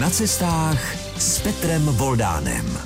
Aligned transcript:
Na 0.00 0.10
cestách 0.10 0.94
s 1.18 1.40
Petrem 1.40 1.82
Voldánem. 1.82 2.78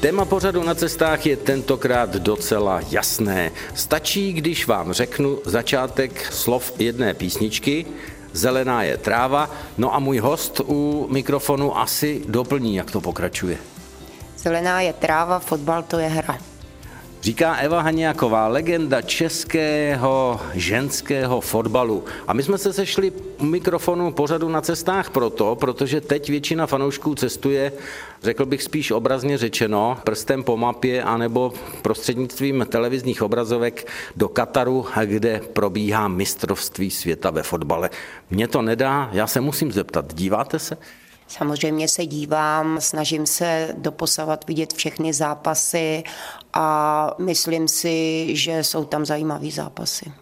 Téma 0.00 0.24
pořadu 0.24 0.62
na 0.62 0.74
cestách 0.74 1.26
je 1.26 1.36
tentokrát 1.36 2.10
docela 2.10 2.80
jasné. 2.90 3.50
Stačí, 3.74 4.32
když 4.32 4.66
vám 4.66 4.92
řeknu 4.92 5.38
začátek 5.44 6.32
slov 6.32 6.72
jedné 6.78 7.14
písničky, 7.14 7.86
Zelená 8.32 8.82
je 8.82 8.96
tráva, 8.96 9.50
no 9.78 9.94
a 9.94 9.98
můj 9.98 10.18
host 10.18 10.60
u 10.60 11.08
mikrofonu 11.10 11.78
asi 11.78 12.22
doplní, 12.28 12.74
jak 12.74 12.90
to 12.90 13.00
pokračuje. 13.00 13.58
Zelená 14.38 14.80
je 14.80 14.92
tráva, 14.92 15.38
fotbal 15.38 15.82
to 15.82 15.98
je 15.98 16.08
hra. 16.08 16.38
Říká 17.26 17.54
Eva 17.56 17.80
Hanějaková, 17.80 18.48
legenda 18.48 19.02
českého 19.02 20.40
ženského 20.54 21.40
fotbalu. 21.40 22.04
A 22.26 22.32
my 22.32 22.42
jsme 22.42 22.58
se 22.58 22.72
sešli 22.72 23.12
u 23.38 23.44
mikrofonu 23.44 24.12
pořadu 24.12 24.48
na 24.48 24.60
cestách 24.60 25.10
proto, 25.10 25.56
protože 25.56 26.00
teď 26.00 26.28
většina 26.30 26.66
fanoušků 26.66 27.14
cestuje, 27.14 27.72
řekl 28.22 28.46
bych 28.46 28.62
spíš 28.62 28.90
obrazně 28.90 29.38
řečeno, 29.38 29.98
prstem 30.04 30.42
po 30.42 30.56
mapě 30.56 31.02
anebo 31.02 31.52
prostřednictvím 31.82 32.66
televizních 32.68 33.22
obrazovek 33.22 33.86
do 34.16 34.28
Kataru, 34.28 34.86
kde 35.04 35.40
probíhá 35.52 36.08
mistrovství 36.08 36.90
světa 36.90 37.30
ve 37.30 37.42
fotbale. 37.42 37.90
Mně 38.30 38.48
to 38.48 38.62
nedá, 38.62 39.10
já 39.12 39.26
se 39.26 39.40
musím 39.40 39.72
zeptat, 39.72 40.14
díváte 40.14 40.58
se? 40.58 40.76
Samozřejmě 41.28 41.88
se 41.88 42.06
dívám, 42.06 42.80
snažím 42.80 43.26
se 43.26 43.74
doposavat 43.78 44.46
vidět 44.46 44.72
všechny 44.72 45.12
zápasy 45.12 46.04
a 46.52 47.10
myslím 47.18 47.68
si, 47.68 48.26
že 48.36 48.64
jsou 48.64 48.84
tam 48.84 49.06
zajímavé 49.06 49.50
zápasy. 49.50 50.12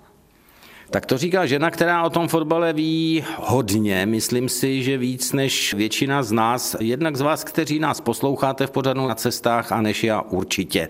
Tak 0.90 1.06
to 1.06 1.18
říká 1.18 1.46
žena, 1.46 1.70
která 1.70 2.04
o 2.04 2.10
tom 2.10 2.28
fotbale 2.28 2.72
ví 2.72 3.24
hodně. 3.36 4.06
Myslím 4.06 4.48
si, 4.48 4.82
že 4.82 4.98
víc 4.98 5.32
než 5.32 5.74
většina 5.74 6.22
z 6.22 6.32
nás, 6.32 6.76
jednak 6.80 7.16
z 7.16 7.20
vás, 7.20 7.44
kteří 7.44 7.78
nás 7.78 8.00
posloucháte 8.00 8.66
v 8.66 8.70
pořadu 8.70 9.06
na 9.06 9.14
cestách 9.14 9.72
a 9.72 9.80
než 9.80 10.04
já 10.04 10.20
určitě. 10.20 10.88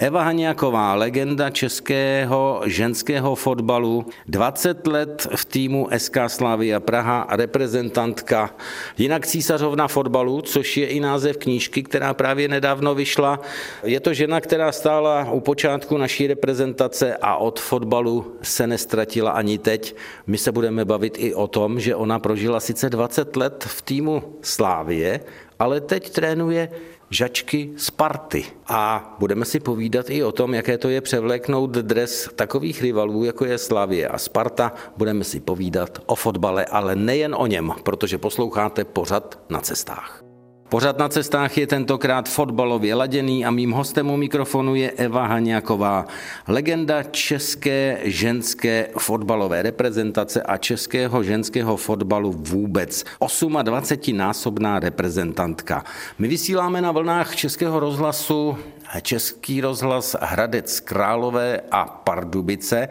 Eva 0.00 0.22
Hanějaková, 0.22 0.94
legenda 0.94 1.50
českého 1.50 2.62
ženského 2.66 3.34
fotbalu, 3.34 4.06
20 4.28 4.86
let 4.86 5.28
v 5.36 5.44
týmu 5.44 5.88
SK 5.98 6.16
Slavia 6.26 6.80
Praha, 6.80 7.26
reprezentantka, 7.30 8.54
jinak 8.98 9.26
císařovna 9.26 9.88
fotbalu, 9.88 10.40
což 10.42 10.76
je 10.76 10.86
i 10.86 11.00
název 11.00 11.36
knížky, 11.36 11.82
která 11.82 12.14
právě 12.14 12.48
nedávno 12.48 12.94
vyšla. 12.94 13.40
Je 13.82 14.00
to 14.00 14.14
žena, 14.14 14.40
která 14.40 14.72
stála 14.72 15.30
u 15.30 15.40
počátku 15.40 15.96
naší 15.96 16.26
reprezentace 16.26 17.16
a 17.16 17.36
od 17.36 17.60
fotbalu 17.60 18.36
se 18.42 18.66
nestratila 18.66 19.30
ani 19.30 19.58
teď. 19.58 19.96
My 20.26 20.38
se 20.38 20.52
budeme 20.52 20.84
bavit 20.84 21.16
i 21.18 21.34
o 21.34 21.46
tom, 21.46 21.80
že 21.80 21.96
ona 21.96 22.18
prožila 22.18 22.60
sice 22.60 22.90
20 22.90 23.36
let 23.36 23.64
v 23.68 23.82
týmu 23.82 24.22
Slávie, 24.42 25.20
ale 25.58 25.80
teď 25.80 26.10
trénuje 26.10 26.68
žačky 27.10 27.72
Sparty. 27.76 28.44
A 28.66 29.14
budeme 29.18 29.44
si 29.44 29.60
povídat 29.60 30.10
i 30.10 30.24
o 30.24 30.32
tom, 30.32 30.54
jaké 30.54 30.78
to 30.78 30.88
je 30.88 31.00
převléknout 31.00 31.70
dres 31.70 32.28
takových 32.36 32.82
rivalů, 32.82 33.24
jako 33.24 33.44
je 33.44 33.58
Slavie 33.58 34.08
a 34.08 34.18
Sparta. 34.18 34.72
Budeme 34.96 35.24
si 35.24 35.40
povídat 35.40 35.98
o 36.06 36.14
fotbale, 36.14 36.64
ale 36.64 36.96
nejen 36.96 37.34
o 37.38 37.46
něm, 37.46 37.72
protože 37.82 38.18
posloucháte 38.18 38.84
pořad 38.84 39.40
na 39.50 39.60
cestách. 39.60 40.27
Pořad 40.68 40.98
na 40.98 41.08
cestách 41.08 41.58
je 41.58 41.66
tentokrát 41.66 42.28
fotbalově 42.28 42.94
laděný 42.94 43.44
a 43.44 43.50
mým 43.50 43.70
hostem 43.70 44.10
u 44.10 44.16
mikrofonu 44.16 44.74
je 44.74 44.90
Eva 44.90 45.26
Haňáková, 45.26 46.06
legenda 46.48 47.02
české 47.02 47.98
ženské 48.04 48.88
fotbalové 48.98 49.62
reprezentace 49.62 50.42
a 50.42 50.56
českého 50.56 51.22
ženského 51.22 51.76
fotbalu 51.76 52.32
vůbec. 52.38 53.04
28-násobná 53.20 54.78
reprezentantka. 54.80 55.84
My 56.18 56.28
vysíláme 56.28 56.80
na 56.80 56.92
vlnách 56.92 57.36
Českého 57.36 57.80
rozhlasu 57.80 58.58
Český 59.02 59.60
rozhlas 59.60 60.16
Hradec 60.20 60.80
Králové 60.80 61.60
a 61.70 61.84
Pardubice. 61.84 62.88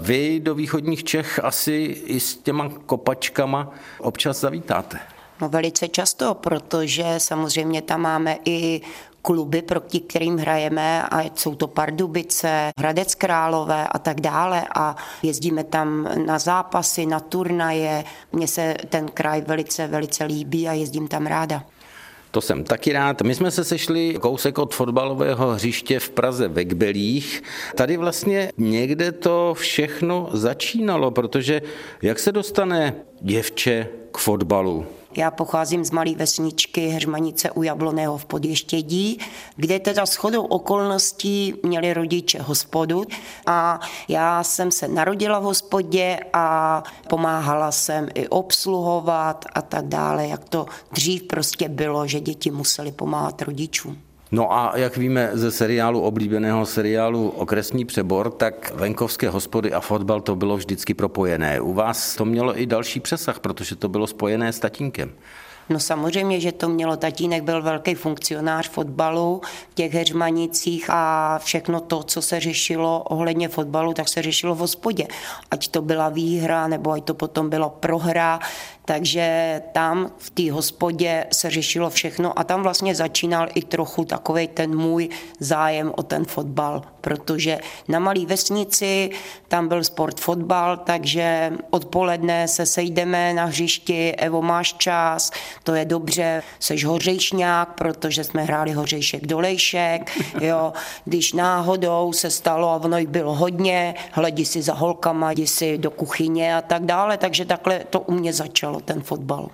Vy 0.00 0.40
do 0.40 0.54
východních 0.54 1.04
Čech 1.04 1.40
asi 1.42 1.96
i 2.06 2.20
s 2.20 2.36
těma 2.36 2.68
kopačkama 2.86 3.70
občas 3.98 4.40
zavítáte. 4.40 5.13
No 5.44 5.48
velice 5.48 5.88
často, 5.88 6.34
protože 6.34 7.04
samozřejmě 7.18 7.82
tam 7.82 8.00
máme 8.00 8.38
i 8.44 8.80
kluby, 9.22 9.62
proti 9.62 10.00
kterým 10.00 10.38
hrajeme 10.38 11.02
a 11.02 11.22
jsou 11.34 11.54
to 11.54 11.66
Pardubice, 11.66 12.70
Hradec 12.78 13.14
Králové 13.14 13.86
a 13.88 13.98
tak 13.98 14.20
dále 14.20 14.64
a 14.74 14.96
jezdíme 15.22 15.64
tam 15.64 16.08
na 16.26 16.38
zápasy, 16.38 17.06
na 17.06 17.20
turnaje. 17.20 18.04
Mně 18.32 18.48
se 18.48 18.76
ten 18.88 19.08
kraj 19.08 19.40
velice, 19.40 19.86
velice 19.86 20.24
líbí 20.24 20.68
a 20.68 20.72
jezdím 20.72 21.08
tam 21.08 21.26
ráda. 21.26 21.64
To 22.30 22.40
jsem 22.40 22.64
taky 22.64 22.92
rád. 22.92 23.22
My 23.22 23.34
jsme 23.34 23.50
se 23.50 23.64
sešli 23.64 24.16
kousek 24.20 24.58
od 24.58 24.74
fotbalového 24.74 25.50
hřiště 25.50 26.00
v 26.00 26.10
Praze 26.10 26.48
ve 26.48 26.64
Kbelích. 26.64 27.42
Tady 27.74 27.96
vlastně 27.96 28.52
někde 28.58 29.12
to 29.12 29.54
všechno 29.54 30.28
začínalo, 30.32 31.10
protože 31.10 31.62
jak 32.02 32.18
se 32.18 32.32
dostane 32.32 32.94
děvče 33.20 33.88
k 34.12 34.18
fotbalu? 34.18 34.86
Já 35.16 35.30
pocházím 35.30 35.84
z 35.84 35.90
malé 35.90 36.14
vesničky 36.14 36.88
Hřmanice 36.88 37.50
u 37.50 37.62
Jabloného 37.62 38.18
v 38.18 38.24
Podještědí, 38.24 39.18
kde 39.56 39.78
teda 39.78 40.06
shodou 40.06 40.44
okolností 40.44 41.54
měli 41.62 41.94
rodiče 41.94 42.42
hospodu 42.42 43.04
a 43.46 43.80
já 44.08 44.42
jsem 44.42 44.70
se 44.70 44.88
narodila 44.88 45.38
v 45.38 45.42
hospodě 45.42 46.20
a 46.32 46.82
pomáhala 47.08 47.72
jsem 47.72 48.08
i 48.14 48.28
obsluhovat 48.28 49.44
a 49.52 49.62
tak 49.62 49.88
dále, 49.88 50.26
jak 50.28 50.48
to 50.48 50.66
dřív 50.92 51.22
prostě 51.22 51.68
bylo, 51.68 52.06
že 52.06 52.20
děti 52.20 52.50
museli 52.50 52.92
pomáhat 52.92 53.42
rodičům. 53.42 54.03
No 54.32 54.52
a 54.52 54.72
jak 54.76 54.96
víme 54.96 55.30
ze 55.32 55.50
seriálu, 55.50 56.00
oblíbeného 56.00 56.66
seriálu 56.66 57.28
Okresní 57.28 57.84
přebor, 57.84 58.30
tak 58.30 58.72
venkovské 58.74 59.28
hospody 59.28 59.72
a 59.72 59.80
fotbal 59.80 60.20
to 60.20 60.36
bylo 60.36 60.56
vždycky 60.56 60.94
propojené. 60.94 61.60
U 61.60 61.72
vás 61.72 62.16
to 62.16 62.24
mělo 62.24 62.60
i 62.60 62.66
další 62.66 63.00
přesah, 63.00 63.38
protože 63.38 63.76
to 63.76 63.88
bylo 63.88 64.06
spojené 64.06 64.52
s 64.52 64.58
tatínkem. 64.58 65.12
No 65.68 65.80
samozřejmě, 65.80 66.40
že 66.40 66.52
to 66.52 66.68
mělo. 66.68 66.96
Tatínek 66.96 67.42
byl 67.42 67.62
velký 67.62 67.94
funkcionář 67.94 68.68
fotbalu 68.68 69.40
v 69.70 69.74
těch 69.74 69.94
heřmanicích 69.94 70.90
a 70.90 71.38
všechno 71.38 71.80
to, 71.80 72.02
co 72.02 72.22
se 72.22 72.40
řešilo 72.40 73.02
ohledně 73.02 73.48
fotbalu, 73.48 73.94
tak 73.94 74.08
se 74.08 74.22
řešilo 74.22 74.54
v 74.54 74.58
hospodě. 74.58 75.06
Ať 75.50 75.68
to 75.68 75.82
byla 75.82 76.08
výhra, 76.08 76.68
nebo 76.68 76.90
ať 76.92 77.04
to 77.04 77.14
potom 77.14 77.50
byla 77.50 77.68
prohra, 77.68 78.38
takže 78.84 79.62
tam 79.72 80.10
v 80.18 80.30
té 80.30 80.52
hospodě 80.52 81.26
se 81.32 81.50
řešilo 81.50 81.90
všechno 81.90 82.38
a 82.38 82.44
tam 82.44 82.62
vlastně 82.62 82.94
začínal 82.94 83.48
i 83.54 83.62
trochu 83.62 84.04
takový 84.04 84.48
ten 84.48 84.76
můj 84.76 85.08
zájem 85.40 85.92
o 85.96 86.02
ten 86.02 86.24
fotbal, 86.24 86.82
protože 87.00 87.58
na 87.88 87.98
malé 87.98 88.26
vesnici 88.26 89.10
tam 89.48 89.68
byl 89.68 89.84
sport 89.84 90.20
fotbal, 90.20 90.76
takže 90.76 91.52
odpoledne 91.70 92.48
se 92.48 92.66
sejdeme 92.66 93.34
na 93.34 93.44
hřišti, 93.44 94.12
Evo, 94.12 94.42
máš 94.42 94.72
čas, 94.72 95.30
to 95.62 95.74
je 95.74 95.84
dobře, 95.84 96.42
seš 96.60 96.84
hořejšňák, 96.84 97.68
protože 97.74 98.24
jsme 98.24 98.42
hráli 98.42 98.72
hořejšek 98.72 99.26
dolejšek, 99.26 100.10
jo, 100.40 100.72
když 101.04 101.32
náhodou 101.32 102.12
se 102.12 102.30
stalo, 102.30 102.68
a 102.68 102.76
ono 102.76 102.98
jich 102.98 103.08
bylo 103.08 103.34
hodně, 103.34 103.94
hledí 104.10 104.44
si 104.44 104.62
za 104.62 104.74
holkama, 104.74 105.32
jdi 105.32 105.46
si 105.46 105.78
do 105.78 105.90
kuchyně 105.90 106.56
a 106.56 106.62
tak 106.62 106.84
dále, 106.84 107.16
takže 107.16 107.44
takhle 107.44 107.84
to 107.90 108.00
u 108.00 108.12
mě 108.12 108.32
začalo 108.32 108.73
začalo 108.74 108.80
ten 108.80 109.02
fotbal. 109.02 109.48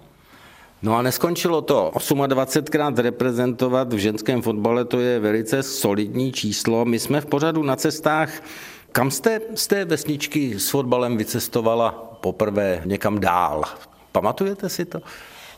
No 0.82 0.96
a 0.96 1.02
neskončilo 1.02 1.62
to. 1.62 1.92
28krát 1.94 2.98
reprezentovat 2.98 3.92
v 3.92 3.96
ženském 3.96 4.42
fotbale, 4.42 4.84
to 4.84 5.00
je 5.00 5.20
velice 5.20 5.62
solidní 5.62 6.32
číslo. 6.32 6.84
My 6.84 6.98
jsme 6.98 7.20
v 7.20 7.26
pořadu 7.26 7.62
na 7.62 7.76
cestách. 7.76 8.42
Kam 8.92 9.10
jste 9.10 9.40
z 9.54 9.66
té 9.66 9.84
vesničky 9.84 10.58
s 10.58 10.70
fotbalem 10.70 11.16
vycestovala 11.16 11.92
poprvé 12.20 12.82
někam 12.84 13.20
dál? 13.20 13.64
Pamatujete 14.12 14.68
si 14.68 14.84
to? 14.84 15.00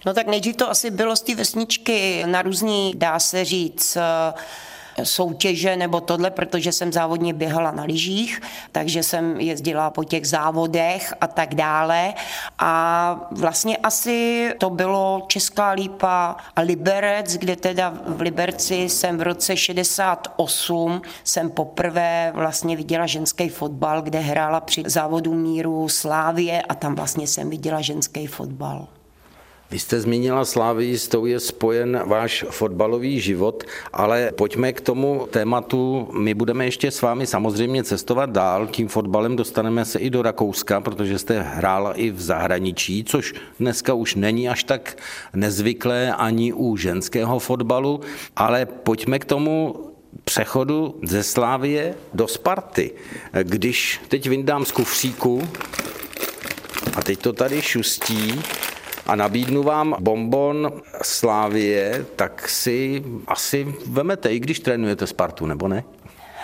No 0.06 0.14
tak 0.14 0.26
nejdřív 0.26 0.56
to 0.56 0.70
asi 0.70 0.90
bylo 0.90 1.16
z 1.16 1.22
té 1.22 1.34
vesničky 1.34 2.24
na 2.26 2.42
různý, 2.42 2.92
dá 2.96 3.18
se 3.18 3.44
říct, 3.44 3.98
soutěže 5.02 5.76
nebo 5.76 6.00
tohle, 6.00 6.30
protože 6.30 6.72
jsem 6.72 6.92
závodně 6.92 7.34
běhala 7.34 7.70
na 7.70 7.84
lyžích, 7.84 8.40
takže 8.72 9.02
jsem 9.02 9.40
jezdila 9.40 9.90
po 9.90 10.04
těch 10.04 10.28
závodech 10.28 11.14
a 11.20 11.26
tak 11.26 11.54
dále. 11.54 12.14
A 12.58 13.28
vlastně 13.30 13.76
asi 13.76 14.48
to 14.58 14.70
bylo 14.70 15.24
Česká 15.26 15.70
lípa 15.70 16.36
a 16.56 16.60
Liberec, 16.60 17.36
kde 17.36 17.56
teda 17.56 17.94
v 18.06 18.20
Liberci 18.20 18.74
jsem 18.74 19.18
v 19.18 19.22
roce 19.22 19.56
68 19.56 21.02
jsem 21.24 21.50
poprvé 21.50 22.32
vlastně 22.34 22.76
viděla 22.76 23.06
ženský 23.06 23.48
fotbal, 23.48 24.02
kde 24.02 24.18
hrála 24.18 24.60
při 24.60 24.82
závodu 24.86 25.34
míru 25.34 25.88
Slávě 25.88 26.62
a 26.62 26.74
tam 26.74 26.94
vlastně 26.94 27.26
jsem 27.26 27.50
viděla 27.50 27.80
ženský 27.80 28.26
fotbal. 28.26 28.86
Vy 29.72 29.78
jste 29.78 30.00
zmínila 30.00 30.44
Slávy, 30.44 30.98
s 30.98 31.08
tou 31.08 31.26
je 31.26 31.40
spojen 31.40 32.02
váš 32.06 32.44
fotbalový 32.50 33.20
život, 33.20 33.64
ale 33.92 34.32
pojďme 34.36 34.72
k 34.72 34.80
tomu 34.80 35.28
tématu. 35.30 36.08
My 36.12 36.34
budeme 36.34 36.64
ještě 36.64 36.90
s 36.90 37.02
vámi 37.02 37.26
samozřejmě 37.26 37.84
cestovat 37.84 38.30
dál. 38.30 38.66
Tím 38.66 38.88
fotbalem 38.88 39.36
dostaneme 39.36 39.84
se 39.84 39.98
i 39.98 40.10
do 40.10 40.22
Rakouska, 40.22 40.80
protože 40.80 41.18
jste 41.18 41.40
hrála 41.40 41.92
i 41.92 42.10
v 42.10 42.20
zahraničí, 42.20 43.04
což 43.04 43.34
dneska 43.60 43.94
už 43.94 44.14
není 44.14 44.48
až 44.48 44.64
tak 44.64 44.96
nezvyklé 45.34 46.14
ani 46.14 46.52
u 46.52 46.76
ženského 46.76 47.38
fotbalu, 47.38 48.00
ale 48.36 48.66
pojďme 48.66 49.18
k 49.18 49.24
tomu 49.24 49.74
přechodu 50.24 50.94
ze 51.02 51.22
Slávie 51.22 51.94
do 52.14 52.28
Sparty. 52.28 52.90
Když 53.42 54.00
teď 54.08 54.28
vyndám 54.28 54.64
z 54.64 54.72
kufříku, 54.72 55.48
a 56.96 57.02
teď 57.02 57.18
to 57.18 57.32
tady 57.32 57.62
šustí, 57.62 58.42
a 59.06 59.16
nabídnu 59.16 59.62
vám 59.62 59.96
bonbon 60.00 60.72
Slávie, 61.02 62.06
tak 62.16 62.48
si 62.48 63.04
asi 63.26 63.74
vemete, 63.86 64.32
i 64.32 64.38
když 64.38 64.60
trénujete 64.60 65.06
Spartu, 65.06 65.46
nebo 65.46 65.68
ne? 65.68 65.84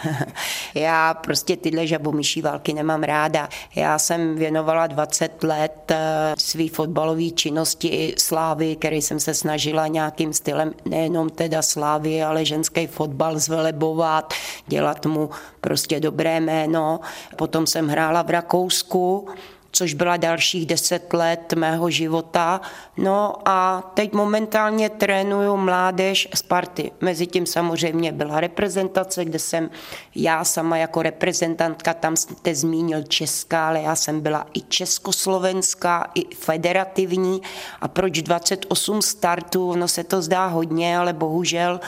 Já 0.74 1.14
prostě 1.14 1.56
tyhle 1.56 1.86
žabomyší 1.86 2.42
války 2.42 2.72
nemám 2.72 3.02
ráda. 3.02 3.48
Já 3.74 3.98
jsem 3.98 4.36
věnovala 4.36 4.86
20 4.86 5.42
let 5.44 5.90
eh, 5.90 6.34
svý 6.38 6.68
fotbalové 6.68 7.30
činnosti 7.30 8.14
Slávy, 8.18 8.76
který 8.76 9.02
jsem 9.02 9.20
se 9.20 9.34
snažila 9.34 9.86
nějakým 9.86 10.32
stylem 10.32 10.72
nejenom 10.84 11.30
teda 11.30 11.62
Slávy, 11.62 12.22
ale 12.22 12.44
ženský 12.44 12.86
fotbal 12.86 13.38
zvelebovat, 13.38 14.34
dělat 14.66 15.06
mu 15.06 15.30
prostě 15.60 16.00
dobré 16.00 16.40
jméno. 16.40 17.00
Potom 17.36 17.66
jsem 17.66 17.88
hrála 17.88 18.22
v 18.22 18.30
Rakousku, 18.30 19.28
což 19.72 19.94
byla 19.94 20.16
dalších 20.16 20.66
deset 20.66 21.12
let 21.12 21.52
mého 21.52 21.90
života. 21.90 22.60
No 22.96 23.34
a 23.44 23.90
teď 23.94 24.12
momentálně 24.12 24.88
trénuju 24.88 25.56
mládež 25.56 26.28
Sparty. 26.34 26.92
Mezitím 27.00 27.46
samozřejmě 27.46 28.12
byla 28.12 28.40
reprezentace, 28.40 29.24
kde 29.24 29.38
jsem 29.38 29.70
já 30.14 30.44
sama 30.44 30.76
jako 30.76 31.02
reprezentantka, 31.02 31.94
tam 31.94 32.16
jste 32.16 32.54
zmínil 32.54 33.02
Česká, 33.02 33.68
ale 33.68 33.82
já 33.82 33.96
jsem 33.96 34.20
byla 34.20 34.46
i 34.54 34.60
československá, 34.60 36.10
i 36.14 36.34
federativní. 36.34 37.42
A 37.80 37.88
proč 37.88 38.22
28 38.22 39.02
startů? 39.02 39.74
No 39.76 39.88
se 39.88 40.04
to 40.04 40.22
zdá 40.22 40.46
hodně, 40.46 40.98
ale 40.98 41.12
bohužel 41.12 41.80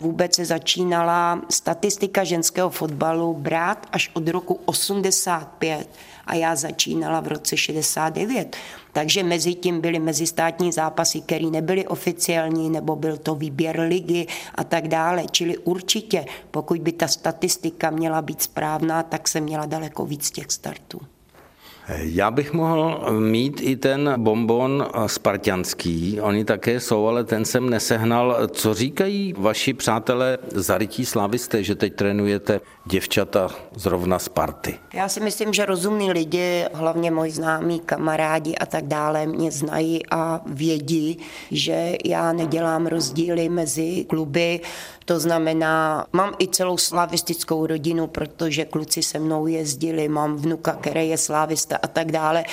vůbec 0.00 0.34
se 0.34 0.44
začínala 0.44 1.40
statistika 1.50 2.24
ženského 2.24 2.70
fotbalu 2.70 3.34
brát 3.34 3.86
až 3.92 4.10
od 4.14 4.28
roku 4.28 4.60
85 4.64 5.88
a 6.28 6.34
já 6.34 6.56
začínala 6.56 7.20
v 7.20 7.28
roce 7.28 7.56
69. 7.56 8.56
Takže 8.92 9.22
mezi 9.22 9.54
tím 9.54 9.80
byly 9.80 9.98
mezistátní 9.98 10.72
zápasy, 10.72 11.20
které 11.20 11.46
nebyly 11.46 11.86
oficiální, 11.86 12.70
nebo 12.70 12.96
byl 12.96 13.16
to 13.16 13.34
výběr 13.34 13.80
ligy 13.80 14.26
a 14.54 14.64
tak 14.64 14.88
dále. 14.88 15.24
Čili 15.30 15.58
určitě, 15.58 16.26
pokud 16.50 16.80
by 16.80 16.92
ta 16.92 17.08
statistika 17.08 17.90
měla 17.90 18.22
být 18.22 18.42
správná, 18.42 19.02
tak 19.02 19.28
se 19.28 19.40
měla 19.40 19.66
daleko 19.66 20.06
víc 20.06 20.30
těch 20.30 20.50
startů. 20.50 21.00
Já 21.96 22.30
bych 22.30 22.52
mohl 22.52 23.06
mít 23.20 23.60
i 23.60 23.76
ten 23.76 24.14
bonbon 24.16 24.86
spartianský, 25.06 26.20
oni 26.20 26.44
také 26.44 26.80
jsou, 26.80 27.06
ale 27.06 27.24
ten 27.24 27.44
jsem 27.44 27.70
nesehnal. 27.70 28.48
Co 28.50 28.74
říkají 28.74 29.34
vaši 29.38 29.74
přátelé 29.74 30.38
zarytí 30.54 31.06
slavisté, 31.06 31.62
že 31.62 31.74
teď 31.74 31.94
trénujete 31.94 32.60
děvčata 32.86 33.50
zrovna 33.74 34.18
Sparty? 34.18 34.74
Já 34.94 35.08
si 35.08 35.20
myslím, 35.20 35.52
že 35.52 35.66
rozumní 35.66 36.12
lidi, 36.12 36.64
hlavně 36.72 37.10
moji 37.10 37.30
známí, 37.30 37.80
kamarádi 37.80 38.54
a 38.54 38.66
tak 38.66 38.86
dále, 38.86 39.26
mě 39.26 39.50
znají 39.50 40.00
a 40.10 40.40
vědí, 40.46 41.18
že 41.50 41.96
já 42.04 42.32
nedělám 42.32 42.86
rozdíly 42.86 43.48
mezi 43.48 44.04
kluby, 44.08 44.60
to 45.08 45.20
znamená, 45.20 46.06
mám 46.12 46.34
i 46.38 46.48
celou 46.48 46.76
slavistickou 46.76 47.66
rodinu, 47.66 48.06
protože 48.06 48.64
kluci 48.64 49.02
se 49.02 49.18
mnou 49.18 49.46
jezdili, 49.46 50.08
mám 50.08 50.36
vnuka, 50.36 50.72
který 50.72 51.08
je 51.08 51.18
slavista 51.18 51.78
a 51.82 51.86
tak 51.86 52.12
dále. 52.12 52.44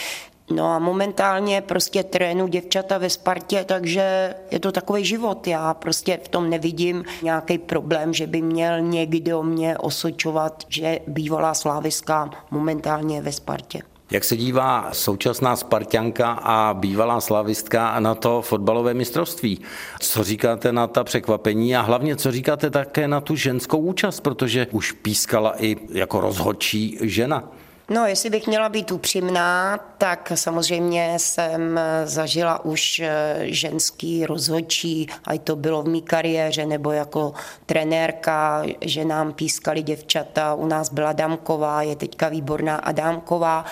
No 0.52 0.66
a 0.66 0.80
momentálně 0.80 1.62
prostě 1.62 2.04
trénu 2.04 2.48
děvčata 2.48 2.98
ve 2.98 3.10
Spartě, 3.10 3.64
takže 3.68 4.36
je 4.52 4.60
to 4.60 4.72
takový 4.72 5.06
život. 5.06 5.48
Já 5.48 5.74
prostě 5.74 6.20
v 6.24 6.28
tom 6.28 6.50
nevidím 6.50 7.04
nějaký 7.24 7.58
problém, 7.58 8.14
že 8.14 8.28
by 8.28 8.42
měl 8.42 8.82
někdo 8.82 9.44
mě 9.44 9.78
osočovat, 9.78 10.64
že 10.68 11.00
bývalá 11.08 11.54
sláviska 11.54 12.30
momentálně 12.52 13.22
ve 13.22 13.32
Spartě. 13.32 13.95
Jak 14.12 14.24
se 14.24 14.38
dívá 14.38 14.90
současná 14.94 15.56
Spartianka 15.56 16.32
a 16.32 16.74
bývalá 16.74 17.22
slavistka 17.22 18.00
na 18.00 18.16
to 18.16 18.42
fotbalové 18.42 18.94
mistrovství? 18.94 19.62
Co 20.00 20.24
říkáte 20.24 20.72
na 20.72 20.88
ta 20.88 21.04
překvapení 21.04 21.76
a 21.76 21.82
hlavně 21.82 22.16
co 22.16 22.32
říkáte 22.32 22.70
také 22.70 23.08
na 23.08 23.22
tu 23.22 23.36
ženskou 23.36 23.78
účast, 23.78 24.20
protože 24.20 24.68
už 24.72 24.92
pískala 24.92 25.64
i 25.64 25.78
jako 25.90 26.22
rozhodčí 26.22 26.98
žena? 27.02 27.44
No, 27.90 28.06
jestli 28.06 28.30
bych 28.30 28.48
měla 28.48 28.70
být 28.70 28.92
upřímná, 28.92 29.80
tak 29.98 30.32
samozřejmě 30.36 31.14
jsem 31.18 31.80
zažila 32.06 32.66
už 32.66 33.00
eh, 33.00 33.36
ženský 33.42 34.26
rozhodčí, 34.26 35.08
ať 35.26 35.42
to 35.42 35.56
bylo 35.56 35.84
v 35.84 35.88
mý 35.88 36.02
kariéře 36.02 36.66
nebo 36.66 36.92
jako 36.92 37.34
trenérka, 37.66 38.64
že 38.82 39.06
nám 39.06 39.34
pískali 39.34 39.82
děvčata, 39.82 40.54
u 40.54 40.66
nás 40.66 40.90
byla 40.90 41.14
Damková, 41.14 41.82
je 41.82 41.96
teďka 41.96 42.30
výborná 42.30 42.76
Adámková, 42.76 43.66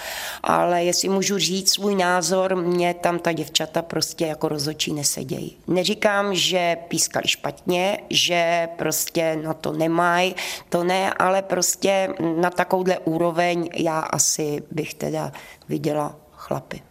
ale 0.43 0.83
jestli 0.83 1.09
můžu 1.09 1.37
říct 1.37 1.73
svůj 1.73 1.95
názor, 1.95 2.55
mě 2.55 2.93
tam 2.93 3.19
ta 3.19 3.31
děvčata 3.31 3.81
prostě 3.81 4.25
jako 4.25 4.47
rozhodčí 4.47 4.93
nesedějí. 4.93 5.57
Neříkám, 5.67 6.35
že 6.35 6.77
pískali 6.87 7.27
špatně, 7.27 7.97
že 8.09 8.67
prostě 8.77 9.35
na 9.43 9.53
to 9.53 9.71
nemají, 9.71 10.35
to 10.69 10.83
ne, 10.83 11.13
ale 11.13 11.41
prostě 11.41 12.09
na 12.35 12.49
takovouhle 12.49 12.99
úroveň 12.99 13.69
já 13.75 14.02
asi 14.03 14.63
bych 14.71 14.93
teda 14.93 15.31
viděla 15.69 16.15
chlapy. 16.31 16.81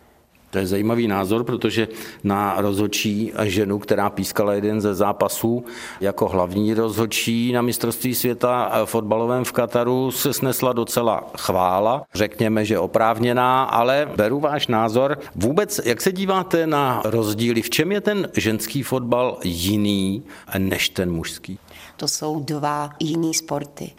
To 0.53 0.59
je 0.59 0.67
zajímavý 0.67 1.09
názor, 1.09 1.45
protože 1.45 1.89
na 2.25 2.55
rozhodčí 2.59 3.33
ženu, 3.43 3.79
která 3.79 4.11
pískala 4.11 4.55
jeden 4.55 4.81
ze 4.81 4.95
zápasů 4.95 5.65
jako 6.01 6.29
hlavní 6.29 6.75
rozhodčí 6.75 7.53
na 7.53 7.63
mistrovství 7.63 8.15
světa 8.15 8.85
fotbalovém 8.85 9.45
v 9.45 9.53
Kataru, 9.53 10.11
se 10.11 10.33
snesla 10.33 10.73
docela 10.73 11.31
chvála. 11.39 12.03
Řekněme, 12.15 12.65
že 12.65 12.79
oprávněná, 12.79 13.65
ale 13.65 14.09
beru 14.17 14.41
váš 14.41 14.67
názor. 14.67 15.19
Vůbec, 15.35 15.81
jak 15.85 16.01
se 16.01 16.13
díváte 16.13 16.67
na 16.67 17.03
rozdíly? 17.05 17.63
V 17.63 17.71
čem 17.71 17.93
je 17.93 18.01
ten 18.01 18.29
ženský 18.37 18.83
fotbal 18.83 19.39
jiný 19.45 20.23
než 20.59 20.89
ten 20.89 21.13
mužský? 21.13 21.59
To 21.97 22.09
jsou 22.09 22.41
dva 22.41 22.91
jiný 23.01 23.35
sporty. 23.35 23.93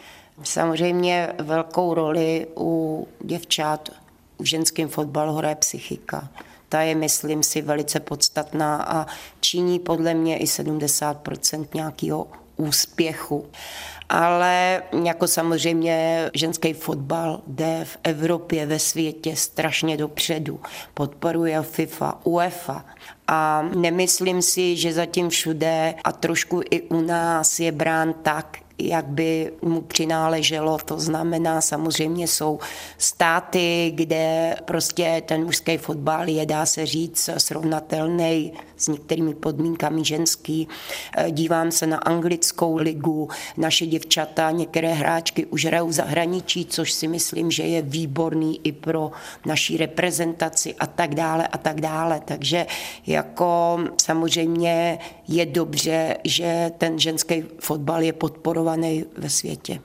Samozřejmě 0.43 1.33
velkou 1.39 1.93
roli 1.93 2.47
u 2.57 3.07
děvčat 3.19 3.89
v 4.39 4.45
ženském 4.45 4.89
fotbalu 4.89 5.33
hraje 5.33 5.55
psychika. 5.55 6.29
Ta 6.69 6.81
je, 6.81 6.95
myslím 6.95 7.43
si, 7.43 7.61
velice 7.61 7.99
podstatná 7.99 8.83
a 8.83 9.05
činí 9.39 9.79
podle 9.79 10.13
mě 10.13 10.37
i 10.37 10.45
70% 10.45 11.67
nějakého 11.73 12.27
úspěchu. 12.57 13.45
Ale 14.09 14.83
jako 15.03 15.27
samozřejmě 15.27 16.29
ženský 16.33 16.73
fotbal 16.73 17.41
jde 17.47 17.81
v 17.83 17.97
Evropě, 18.03 18.65
ve 18.65 18.79
světě 18.79 19.35
strašně 19.35 19.97
dopředu. 19.97 20.59
Podporuje 20.93 21.61
FIFA, 21.61 22.19
UEFA. 22.23 22.85
A 23.27 23.61
nemyslím 23.75 24.41
si, 24.41 24.75
že 24.75 24.93
zatím 24.93 25.29
všude 25.29 25.95
a 26.03 26.11
trošku 26.11 26.61
i 26.71 26.81
u 26.81 27.01
nás 27.01 27.59
je 27.59 27.71
brán 27.71 28.13
tak, 28.13 28.57
jak 28.79 29.05
by 29.05 29.53
mu 29.61 29.81
přináleželo. 29.81 30.77
To 30.85 30.99
znamená, 30.99 31.61
samozřejmě 31.61 32.27
jsou 32.27 32.59
státy, 32.97 33.91
kde 33.95 34.55
prostě 34.65 35.23
ten 35.25 35.43
mužský 35.43 35.77
fotbal 35.77 36.29
je, 36.29 36.45
dá 36.45 36.65
se 36.65 36.85
říct, 36.85 37.29
srovnatelný 37.37 38.53
s 38.83 38.87
některými 38.87 39.33
podmínkami 39.33 40.05
ženský. 40.05 40.67
Eh, 41.17 41.31
dívám 41.31 41.71
se 41.71 41.87
na 41.87 41.97
anglickou 41.97 42.77
ligu, 42.77 43.29
naše 43.57 43.85
děvčata, 43.85 44.51
některé 44.51 44.93
hráčky 44.93 45.45
už 45.45 45.65
hrajou 45.65 45.87
v 45.87 45.91
zahraničí, 45.91 46.65
což 46.65 46.91
si 46.91 47.07
myslím, 47.07 47.51
že 47.51 47.63
je 47.63 47.81
výborný 47.81 48.59
i 48.63 48.71
pro 48.71 49.11
naší 49.45 49.77
reprezentaci 49.77 50.75
a 50.75 50.87
tak 50.87 51.15
dále 51.15 51.47
a 51.47 51.57
tak 51.57 51.81
dále. 51.81 52.21
Takže 52.25 52.65
jako 53.07 53.79
samozřejmě 54.01 54.99
je 55.27 55.45
dobře, 55.45 56.17
že 56.23 56.71
ten 56.77 56.99
ženský 56.99 57.43
fotbal 57.59 58.03
je 58.03 58.13
podporovaný 58.13 59.05
ve 59.17 59.29
světě 59.29 59.79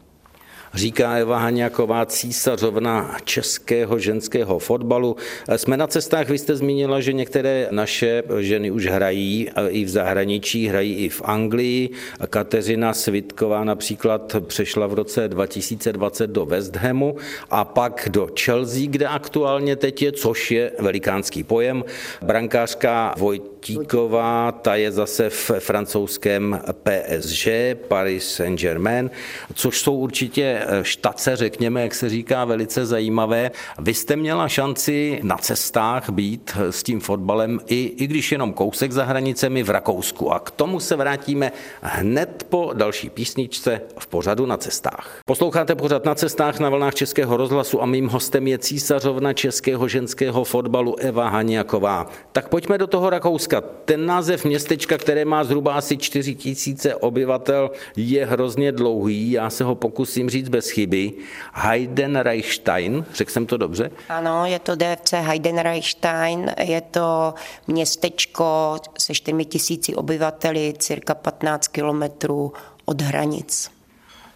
říká 0.75 1.13
Eva 1.13 1.39
Haňaková, 1.39 2.07
císařovna 2.07 3.17
českého 3.25 3.99
ženského 3.99 4.59
fotbalu. 4.59 5.17
Jsme 5.57 5.77
na 5.77 5.87
cestách, 5.87 6.29
vy 6.29 6.39
jste 6.39 6.57
zmínila, 6.57 7.01
že 7.01 7.13
některé 7.13 7.69
naše 7.71 8.23
ženy 8.39 8.71
už 8.71 8.87
hrají 8.87 9.51
i 9.69 9.85
v 9.85 9.89
zahraničí, 9.89 10.69
hrají 10.69 10.95
i 10.95 11.09
v 11.09 11.23
Anglii. 11.25 11.91
Kateřina 12.31 12.95
Svitková 12.95 13.65
například 13.65 14.37
přešla 14.47 14.87
v 14.87 14.95
roce 14.95 15.29
2020 15.29 16.27
do 16.31 16.47
West 16.47 16.77
Hamu 16.77 17.17
a 17.51 17.65
pak 17.65 18.09
do 18.11 18.29
Chelsea, 18.41 18.87
kde 18.87 19.07
aktuálně 19.07 19.77
teď 19.77 20.03
je, 20.03 20.13
což 20.13 20.51
je 20.51 20.73
velikánský 20.79 21.43
pojem. 21.43 21.85
Brankářka 22.23 23.15
Vojt 23.19 23.58
Votíková, 23.59 24.53
ta 24.53 24.75
je 24.75 24.93
zase 24.93 25.31
v 25.31 25.51
francouzském 25.59 26.61
PSG, 26.73 27.49
Paris 27.89 28.35
Saint-Germain, 28.35 29.11
což 29.55 29.81
jsou 29.81 29.95
určitě 29.95 30.63
štace, 30.83 31.37
řekněme, 31.37 31.83
jak 31.83 31.95
se 31.95 32.09
říká, 32.09 32.45
velice 32.45 32.87
zajímavé. 32.87 33.51
Vy 33.79 33.95
jste 33.95 34.17
měla 34.17 34.49
šanci 34.49 35.21
na 35.23 35.37
cestách 35.37 36.11
být 36.11 36.57
s 36.71 36.83
tím 36.83 37.01
fotbalem, 37.01 37.61
i, 37.67 37.95
i 37.97 38.07
když 38.07 38.33
jenom 38.33 38.53
kousek 38.53 38.93
za 38.93 39.05
hranicemi 39.05 39.63
v 39.63 39.71
Rakousku. 39.71 40.33
A 40.33 40.39
k 40.39 40.51
tomu 40.51 40.81
se 40.81 40.97
vrátíme 40.97 41.53
hned 41.83 42.47
po 42.49 42.71
další 42.75 43.11
písničce 43.11 43.81
v 43.99 44.07
pořadu 44.07 44.47
na 44.47 44.57
cestách. 44.57 45.21
Posloucháte 45.27 45.75
pořad 45.75 46.05
na 46.05 46.15
cestách 46.15 46.59
na 46.59 46.71
vlnách 46.71 46.95
Českého 46.95 47.37
rozhlasu 47.37 47.83
a 47.83 47.87
mým 47.87 48.09
hostem 48.09 48.47
je 48.47 48.59
císařovna 48.59 49.33
českého 49.33 49.89
ženského 49.89 50.45
fotbalu 50.45 51.01
Eva 51.01 51.29
Haněková. 51.29 52.07
Tak 52.33 52.49
pojďme 52.49 52.79
do 52.79 52.87
toho 52.87 53.11
Rakouska. 53.11 53.48
Ten 53.85 54.07
název 54.07 54.45
městečka, 54.45 54.99
které 54.99 55.25
má 55.25 55.45
zhruba 55.45 55.75
asi 55.75 55.97
4 55.97 56.35
tisíce 56.35 56.95
obyvatel, 56.95 57.71
je 57.97 58.27
hrozně 58.27 58.73
dlouhý. 58.73 59.31
Já 59.31 59.51
se 59.51 59.65
ho 59.65 59.75
pokusím 59.75 60.31
říct 60.31 60.49
bez 60.49 60.71
chyby. 60.71 61.13
Heidenreichstein, 61.53 63.05
řekl 63.15 63.31
jsem 63.31 63.47
to 63.47 63.57
dobře? 63.57 63.91
Ano, 64.09 64.47
je 64.47 64.59
to 64.59 64.77
DFC 64.77 65.13
Heidenreichstein, 65.13 66.51
je 66.63 66.81
to 66.81 67.35
městečko 67.67 68.77
se 68.99 69.15
4 69.15 69.45
tisíci 69.45 69.95
obyvateli, 69.95 70.75
cirka 70.79 71.15
15 71.15 71.69
kilometrů 71.69 72.53
od 72.85 73.03
hranic. 73.03 73.71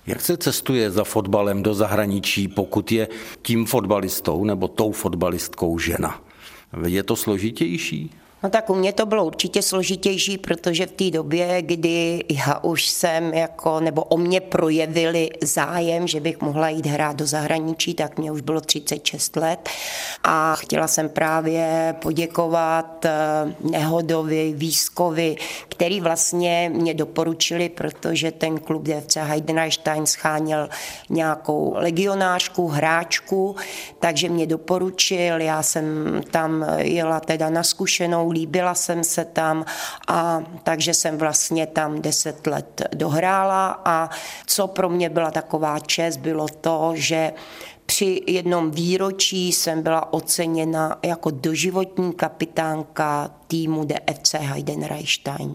Jak 0.07 0.21
se 0.21 0.37
cestuje 0.37 0.90
za 0.90 1.04
fotbalem 1.04 1.62
do 1.62 1.75
zahraničí, 1.75 2.49
pokud 2.49 2.92
je 2.92 3.09
tím 3.42 3.66
fotbalistou 3.66 4.45
nebo 4.45 4.69
tou 4.69 4.92
fotbalistkou 4.92 5.78
žena? 5.78 6.21
Je 6.87 7.02
to 7.02 7.16
složitější? 7.16 8.11
No 8.42 8.50
tak 8.50 8.70
u 8.70 8.75
mě 8.75 8.92
to 8.92 9.06
bylo 9.06 9.25
určitě 9.25 9.62
složitější, 9.62 10.38
protože 10.38 10.87
v 10.87 10.92
té 10.92 11.11
době, 11.11 11.62
kdy 11.62 12.25
já 12.30 12.58
už 12.62 12.87
jsem 12.87 13.34
jako, 13.34 13.80
nebo 13.80 14.04
o 14.04 14.16
mě 14.16 14.40
projevili 14.40 15.30
zájem, 15.42 16.06
že 16.08 16.20
bych 16.20 16.40
mohla 16.40 16.68
jít 16.68 16.87
hrát 16.87 17.16
do 17.16 17.26
zahraničí, 17.26 17.94
tak 17.94 18.18
mě 18.18 18.32
už 18.32 18.40
bylo 18.40 18.61
36 18.61 19.37
let. 19.37 19.68
A 20.25 20.54
chtěla 20.56 20.88
jsem 20.88 21.08
právě 21.08 21.94
poděkovat 22.02 23.04
eh, 23.04 23.11
Nehodovi, 23.70 24.52
Výskovi, 24.56 25.37
který 25.68 26.00
vlastně 26.00 26.70
mě 26.75 26.94
doporučili, 26.94 27.68
protože 27.68 28.30
ten 28.30 28.58
klub 28.58 28.82
DFC 28.82 29.16
Heidenstein 29.16 30.06
scháněl 30.06 30.68
nějakou 31.11 31.75
legionářku, 31.76 32.68
hráčku, 32.68 33.56
takže 34.00 34.28
mě 34.28 34.46
doporučil, 34.46 35.40
já 35.40 35.62
jsem 35.62 36.20
tam 36.30 36.66
jela 36.78 37.20
teda 37.20 37.50
na 37.50 37.62
zkušenou, 37.62 38.31
líbila 38.32 38.74
jsem 38.74 39.04
se 39.04 39.24
tam 39.24 39.64
a 40.08 40.42
takže 40.62 40.94
jsem 40.94 41.18
vlastně 41.18 41.66
tam 41.66 42.02
deset 42.02 42.46
let 42.46 42.82
dohrála 42.94 43.82
a 43.84 44.10
co 44.46 44.66
pro 44.66 44.88
mě 44.88 45.10
byla 45.10 45.30
taková 45.30 45.78
čest, 45.78 46.16
bylo 46.16 46.46
to, 46.60 46.92
že 46.94 47.32
při 47.86 48.22
jednom 48.26 48.70
výročí 48.70 49.52
jsem 49.52 49.82
byla 49.82 50.12
oceněna 50.12 50.98
jako 51.02 51.30
doživotní 51.30 52.12
kapitánka 52.12 53.30
týmu 53.46 53.84
DFC 53.84 54.34
Heidenreichstein. 54.34 55.54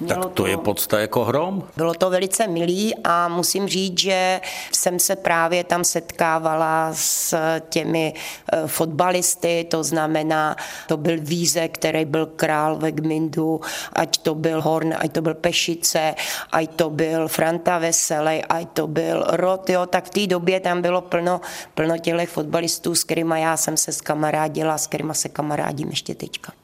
Mělo 0.00 0.22
tak 0.22 0.32
to, 0.32 0.42
to 0.42 0.46
je 0.46 0.56
podsta 0.56 1.00
jako 1.00 1.24
hrom? 1.24 1.68
Bylo 1.76 1.94
to 1.94 2.10
velice 2.10 2.46
milý 2.46 2.94
a 3.04 3.28
musím 3.28 3.68
říct, 3.68 3.98
že 3.98 4.40
jsem 4.72 4.98
se 4.98 5.16
právě 5.16 5.64
tam 5.64 5.84
setkávala 5.84 6.90
s 6.94 7.34
těmi 7.68 8.14
eh, 8.52 8.66
fotbalisty, 8.66 9.66
to 9.70 9.84
znamená, 9.84 10.56
to 10.88 10.96
byl 10.96 11.16
Víze, 11.20 11.68
který 11.68 12.04
byl 12.04 12.26
král 12.26 12.76
ve 12.76 12.92
Gmindu, 12.92 13.60
ať 13.92 14.18
to 14.18 14.34
byl 14.34 14.62
Horn, 14.62 14.94
ať 14.98 15.12
to 15.12 15.22
byl 15.22 15.34
Pešice, 15.34 16.14
ať 16.52 16.70
to 16.70 16.90
byl 16.90 17.28
Franta 17.28 17.78
Veselej, 17.78 18.42
ať 18.48 18.68
to 18.72 18.86
byl 18.86 19.24
Rot, 19.28 19.70
jo, 19.70 19.86
tak 19.86 20.04
v 20.04 20.10
té 20.10 20.26
době 20.26 20.60
tam 20.60 20.82
bylo 20.82 21.00
plno, 21.00 21.40
plno 21.74 21.98
těch 21.98 22.28
fotbalistů, 22.28 22.94
s 22.94 23.04
kterými 23.04 23.40
já 23.40 23.56
jsem 23.56 23.76
se 23.76 23.92
skamarádila, 23.92 24.78
s 24.78 24.86
kterými 24.86 25.14
se 25.14 25.28
kamarádím 25.28 25.88
ještě 25.88 26.14
teďka. 26.14 26.61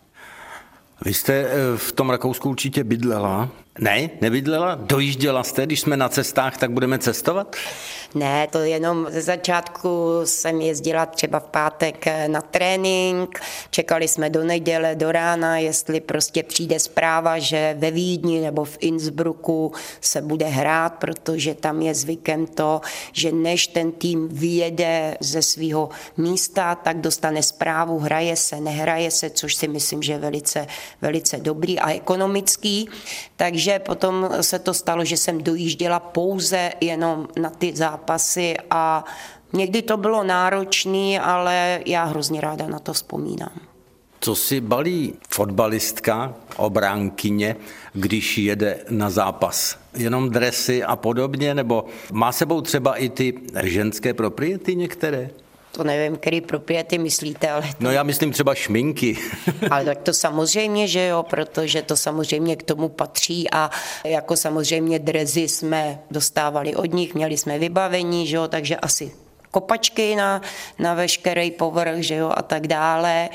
Vy 1.04 1.14
jste 1.14 1.32
eh, 1.34 1.50
v 1.76 1.92
tom 1.92 2.10
Rakousku 2.10 2.50
určitě 2.50 2.84
bydlela. 2.84 3.48
Ne, 3.80 4.10
nebydlela? 4.20 4.74
Dojížděla 4.74 5.42
jste, 5.42 5.66
když 5.66 5.80
jsme 5.80 5.96
na 5.96 6.08
cestách, 6.08 6.56
tak 6.56 6.70
budeme 6.70 6.98
cestovat? 6.98 7.56
Ne, 8.14 8.48
to 8.50 8.58
jenom 8.58 9.06
ze 9.10 9.22
začátku 9.22 10.20
jsem 10.24 10.60
jezdila 10.60 11.06
třeba 11.06 11.40
v 11.40 11.44
pátek 11.44 12.06
na 12.26 12.40
trénink, 12.40 13.40
čekali 13.70 14.08
jsme 14.08 14.30
do 14.30 14.44
neděle, 14.44 14.94
do 14.94 15.12
rána, 15.12 15.58
jestli 15.58 16.00
prostě 16.00 16.42
přijde 16.42 16.78
zpráva, 16.80 17.38
že 17.38 17.76
ve 17.78 17.90
Vídni 17.90 18.40
nebo 18.40 18.64
v 18.64 18.76
Innsbrucku 18.80 19.72
se 20.00 20.22
bude 20.22 20.46
hrát, 20.46 20.94
protože 20.94 21.54
tam 21.54 21.82
je 21.82 21.94
zvykem 21.94 22.46
to, 22.46 22.80
že 23.12 23.32
než 23.32 23.66
ten 23.66 23.92
tým 23.92 24.28
vyjede 24.28 25.16
ze 25.20 25.42
svého 25.42 25.88
místa, 26.16 26.74
tak 26.74 27.00
dostane 27.00 27.42
zprávu, 27.42 27.98
hraje 27.98 28.36
se, 28.36 28.60
nehraje 28.60 29.10
se, 29.10 29.30
což 29.30 29.54
si 29.54 29.68
myslím, 29.68 30.02
že 30.02 30.12
je 30.12 30.18
velice, 30.18 30.66
velice 31.02 31.36
dobrý 31.36 31.78
a 31.78 31.92
ekonomický. 31.92 32.88
Takže 33.36 33.67
potom 33.78 34.28
se 34.40 34.58
to 34.58 34.74
stalo, 34.74 35.04
že 35.04 35.16
jsem 35.16 35.42
dojížděla 35.42 36.00
pouze 36.00 36.72
jenom 36.80 37.28
na 37.36 37.50
ty 37.50 37.76
zápasy 37.76 37.98
zápasy 38.08 38.54
a 38.70 39.04
někdy 39.52 39.82
to 39.82 39.96
bylo 39.96 40.24
náročné, 40.24 41.20
ale 41.20 41.80
já 41.86 42.04
hrozně 42.04 42.40
ráda 42.40 42.68
na 42.68 42.78
to 42.78 42.92
vzpomínám. 42.92 43.60
Co 44.20 44.34
si 44.34 44.60
balí 44.60 45.14
fotbalistka, 45.28 46.34
obránkyně, 46.56 47.56
když 47.92 48.38
jede 48.38 48.78
na 48.90 49.10
zápas? 49.10 49.78
Jenom 49.96 50.30
dresy 50.30 50.84
a 50.84 50.96
podobně, 50.96 51.54
nebo 51.54 51.84
má 52.12 52.32
sebou 52.32 52.60
třeba 52.60 52.96
i 52.96 53.08
ty 53.08 53.34
ženské 53.62 54.14
propriety 54.14 54.76
některé? 54.76 55.30
To 55.78 55.84
nevím, 55.84 56.16
který 56.16 56.40
propriety 56.40 56.98
myslíte, 56.98 57.50
ale... 57.50 57.62
To... 57.62 57.68
No 57.80 57.90
já 57.90 58.02
myslím 58.02 58.32
třeba 58.32 58.54
šminky. 58.54 59.16
ale 59.70 59.84
tak 59.84 59.98
to 59.98 60.12
samozřejmě, 60.12 60.88
že 60.88 61.06
jo, 61.06 61.22
protože 61.22 61.82
to 61.82 61.96
samozřejmě 61.96 62.56
k 62.56 62.62
tomu 62.62 62.88
patří 62.88 63.50
a 63.50 63.70
jako 64.04 64.36
samozřejmě 64.36 64.98
drezy 64.98 65.48
jsme 65.48 65.98
dostávali 66.10 66.74
od 66.74 66.92
nich, 66.92 67.14
měli 67.14 67.36
jsme 67.36 67.58
vybavení, 67.58 68.26
že 68.26 68.36
jo, 68.36 68.48
takže 68.48 68.76
asi 68.76 69.12
kopačky 69.50 70.16
na, 70.16 70.42
na 70.78 70.94
veškerý 70.94 71.50
povrch, 71.50 71.98
že 71.98 72.14
jo, 72.14 72.32
a 72.36 72.42
tak 72.42 72.66
dále. 72.66 73.28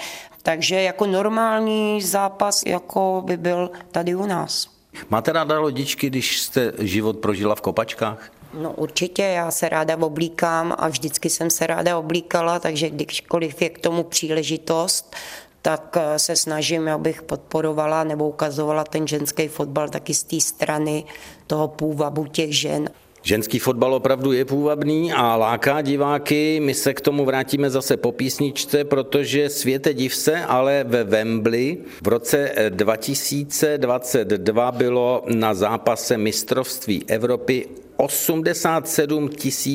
Takže 0.44 0.82
jako 0.82 1.06
normální 1.06 2.02
zápas 2.02 2.64
jako 2.66 3.24
by 3.26 3.38
byl 3.38 3.72
tady 3.92 4.16
u 4.16 4.26
nás. 4.26 4.68
Máte 5.10 5.32
ráda 5.32 5.60
lodičky, 5.60 6.10
když 6.10 6.42
jste 6.42 6.74
život 6.80 7.18
prožila 7.18 7.56
v 7.56 7.62
kopačkách? 7.62 8.32
No 8.54 8.74
určitě, 8.74 9.22
já 9.22 9.52
se 9.52 9.70
ráda 9.70 9.98
oblíkám 9.98 10.76
a 10.78 10.88
vždycky 10.88 11.30
jsem 11.30 11.50
se 11.50 11.68
ráda 11.68 11.98
oblíkala, 11.98 12.60
takže 12.60 12.90
kdykoliv 12.90 13.62
je 13.62 13.70
k 13.70 13.80
tomu 13.80 14.04
příležitost, 14.04 15.16
tak 15.62 15.98
eh, 16.00 16.20
se 16.20 16.36
snažím, 16.36 16.88
abych 16.88 17.22
podporovala 17.22 18.04
nebo 18.04 18.30
ukazovala 18.30 18.84
ten 18.84 19.08
ženský 19.08 19.48
fotbal 19.48 19.90
taky 19.90 20.14
z 20.14 20.24
té 20.24 20.40
strany 20.40 21.04
toho 21.48 21.68
půvabu 21.68 22.26
těch 22.26 22.58
žen. 22.58 22.90
Ženský 23.26 23.60
fotbal 23.60 23.94
opravdu 23.94 24.32
je 24.32 24.46
půvabný 24.46 25.14
a 25.14 25.36
láká 25.36 25.82
diváky. 25.82 26.60
My 26.64 26.74
se 26.74 26.94
k 26.94 27.02
tomu 27.02 27.26
vrátíme 27.26 27.70
zase 27.70 27.98
po 27.98 28.12
písničce, 28.12 28.84
protože 28.84 29.50
světe 29.50 29.94
div 29.94 30.16
se, 30.16 30.46
ale 30.46 30.86
ve 30.88 31.04
Wembley 31.04 31.78
v 32.02 32.08
roce 32.08 32.52
2022 32.70 34.72
bylo 34.72 35.24
na 35.28 35.54
zápase 35.54 36.18
mistrovství 36.18 37.04
Evropy 37.08 37.68
87 37.98 39.30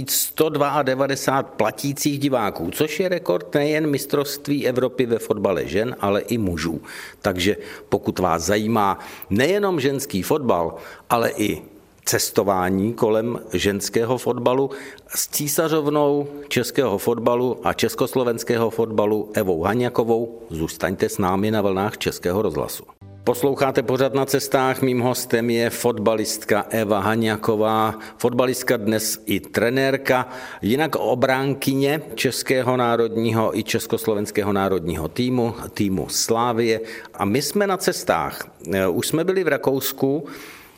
192 0.09 1.43
platících 1.43 2.19
diváků, 2.19 2.71
což 2.71 3.01
je 3.01 3.09
rekord 3.09 3.55
nejen 3.55 3.91
mistrovství 3.91 4.67
Evropy 4.67 5.07
ve 5.07 5.19
fotbale 5.19 5.67
žen, 5.67 5.97
ale 6.01 6.21
i 6.21 6.39
mužů. 6.39 6.81
Takže 7.23 7.57
pokud 7.89 8.19
vás 8.19 8.43
zajímá 8.43 8.99
nejenom 9.31 9.81
ženský 9.81 10.23
fotbal, 10.23 10.75
ale 11.11 11.31
i 11.31 11.63
cestování 12.09 12.95
kolem 12.95 13.41
ženského 13.53 14.19
fotbalu 14.19 14.71
s 15.09 15.29
císařovnou 15.29 16.29
českého 16.49 16.99
fotbalu 16.99 17.61
a 17.65 17.73
československého 17.73 18.71
fotbalu 18.71 19.31
Evou 19.35 19.63
Haňakovou. 19.63 20.43
Zůstaňte 20.51 21.09
s 21.09 21.19
námi 21.19 21.51
na 21.51 21.63
vlnách 21.63 21.99
Českého 21.99 22.43
rozhlasu. 22.43 22.98
Posloucháte 23.29 23.83
pořád 23.83 24.15
na 24.15 24.27
cestách, 24.27 24.83
mým 24.83 25.01
hostem 25.01 25.51
je 25.51 25.71
fotbalistka 25.71 26.67
Eva 26.71 27.01
Haňaková, 27.01 27.95
fotbalistka 28.19 28.77
dnes 28.77 29.23
i 29.27 29.41
trenérka, 29.41 30.29
jinak 30.63 30.97
obránkyně 30.97 32.03
Českého 32.15 32.77
národního 32.77 33.59
i 33.59 33.63
Československého 33.63 34.53
národního 34.53 35.09
týmu, 35.09 35.55
týmu 35.75 36.09
Slávie. 36.09 36.81
A 37.15 37.25
my 37.25 37.43
jsme 37.43 37.67
na 37.67 37.77
cestách. 37.77 38.51
Už 38.91 39.09
jsme 39.09 39.25
byli 39.25 39.45
v 39.45 39.49
Rakousku, 39.49 40.27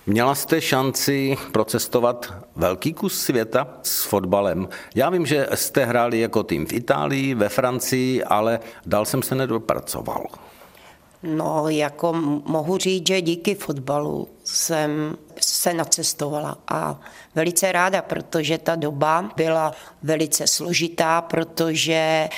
Měla 0.07 0.35
jste 0.35 0.61
šanci 0.61 1.37
procestovat 1.53 2.35
velký 2.57 2.93
kus 2.93 3.23
světa 3.23 3.79
s 3.83 4.05
fotbalem. 4.05 4.69
Já 4.95 5.11
vím, 5.11 5.27
že 5.27 5.47
jste 5.55 5.85
hráli 5.85 6.21
jako 6.21 6.43
tým 6.43 6.67
v 6.67 6.73
Itálii, 6.73 7.35
ve 7.35 7.49
Francii, 7.49 8.25
ale 8.25 8.61
dál 8.87 9.05
jsem 9.05 9.23
se 9.23 9.35
nedopracoval. 9.35 10.27
No, 11.23 11.69
jako 11.69 12.13
mohu 12.47 12.79
říct, 12.79 13.07
že 13.07 13.21
díky 13.21 13.55
fotbalu 13.55 14.29
jsem 14.45 15.17
se 15.41 15.75
nacestovala 15.75 16.59
a 16.69 17.01
velice 17.35 17.73
ráda, 17.73 18.03
protože 18.03 18.59
ta 18.59 18.77
doba 18.77 19.31
byla 19.37 19.73
velice 20.03 20.47
složitá, 20.47 21.21
protože 21.21 22.29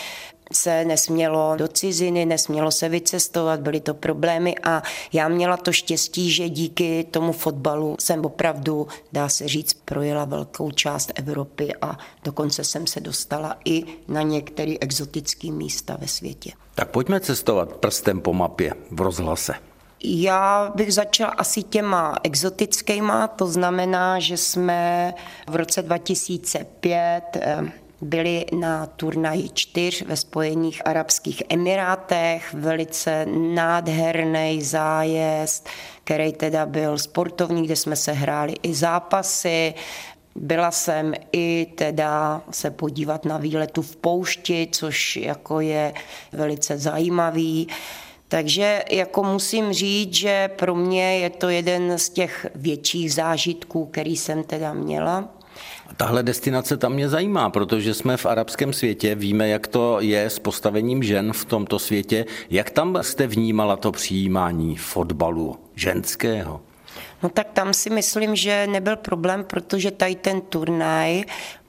se 0.52 0.84
nesmělo 0.84 1.56
do 1.56 1.68
ciziny, 1.68 2.26
nesmělo 2.26 2.70
se 2.70 2.88
vycestovat, 2.88 3.60
byly 3.60 3.80
to 3.80 3.94
problémy 3.94 4.54
a 4.62 4.82
já 5.12 5.28
měla 5.28 5.56
to 5.56 5.72
štěstí, 5.72 6.30
že 6.30 6.48
díky 6.48 7.06
tomu 7.10 7.32
fotbalu 7.32 7.96
jsem 8.00 8.24
opravdu, 8.24 8.88
dá 9.12 9.28
se 9.28 9.48
říct, 9.48 9.74
projela 9.84 10.24
velkou 10.24 10.70
část 10.70 11.12
Evropy 11.14 11.74
a 11.82 11.98
dokonce 12.24 12.64
jsem 12.64 12.86
se 12.86 13.00
dostala 13.00 13.56
i 13.64 13.84
na 14.08 14.22
některé 14.22 14.74
exotické 14.80 15.50
místa 15.50 15.96
ve 16.00 16.08
světě. 16.08 16.52
Tak 16.74 16.90
pojďme 16.90 17.20
cestovat 17.20 17.72
prstem 17.72 18.20
po 18.20 18.32
mapě 18.32 18.74
v 18.90 19.00
rozhlase. 19.00 19.54
Já 20.04 20.72
bych 20.74 20.94
začala 20.94 21.30
asi 21.30 21.62
těma 21.62 22.18
exotickýma, 22.22 23.28
to 23.28 23.46
znamená, 23.46 24.18
že 24.18 24.36
jsme 24.36 25.14
v 25.48 25.56
roce 25.56 25.82
2005 25.82 27.22
byli 28.02 28.44
na 28.58 28.86
turnaji 28.86 29.48
čtyř 29.54 30.02
ve 30.02 30.16
Spojených 30.16 30.86
Arabských 30.86 31.42
Emirátech, 31.48 32.54
velice 32.54 33.26
nádherný 33.54 34.62
zájezd, 34.62 35.68
který 36.04 36.32
teda 36.32 36.66
byl 36.66 36.98
sportovní, 36.98 37.62
kde 37.64 37.76
jsme 37.76 37.96
se 37.96 38.12
hráli 38.12 38.54
i 38.62 38.74
zápasy, 38.74 39.74
byla 40.34 40.70
jsem 40.70 41.14
i 41.32 41.66
teda 41.74 42.42
se 42.50 42.70
podívat 42.70 43.24
na 43.24 43.38
výletu 43.38 43.82
v 43.82 43.96
poušti, 43.96 44.68
což 44.72 45.16
jako 45.16 45.60
je 45.60 45.94
velice 46.32 46.78
zajímavý. 46.78 47.68
Takže 48.28 48.84
jako 48.90 49.22
musím 49.22 49.72
říct, 49.72 50.14
že 50.14 50.50
pro 50.56 50.74
mě 50.74 51.18
je 51.18 51.30
to 51.30 51.48
jeden 51.48 51.98
z 51.98 52.08
těch 52.08 52.46
větších 52.54 53.14
zážitků, 53.14 53.86
který 53.86 54.16
jsem 54.16 54.44
teda 54.44 54.72
měla. 54.72 55.28
Tahle 55.96 56.22
destinace 56.22 56.76
tam 56.76 56.92
mě 56.92 57.08
zajímá, 57.08 57.50
protože 57.50 57.94
jsme 57.94 58.16
v 58.16 58.26
arabském 58.26 58.72
světě, 58.72 59.14
víme, 59.14 59.48
jak 59.48 59.66
to 59.66 60.00
je 60.00 60.24
s 60.24 60.38
postavením 60.38 61.02
žen 61.02 61.32
v 61.32 61.44
tomto 61.44 61.78
světě. 61.78 62.26
Jak 62.50 62.70
tam 62.70 62.98
jste 63.00 63.26
vnímala 63.26 63.76
to 63.76 63.92
přijímání 63.92 64.76
fotbalu 64.76 65.56
ženského? 65.74 66.60
No 67.22 67.28
tak 67.28 67.46
tam 67.52 67.74
si 67.74 67.90
myslím, 67.90 68.36
že 68.36 68.66
nebyl 68.66 68.96
problém, 68.96 69.44
protože 69.44 69.90
tady 69.90 70.14
ten 70.14 70.40
turnaj 70.40 71.24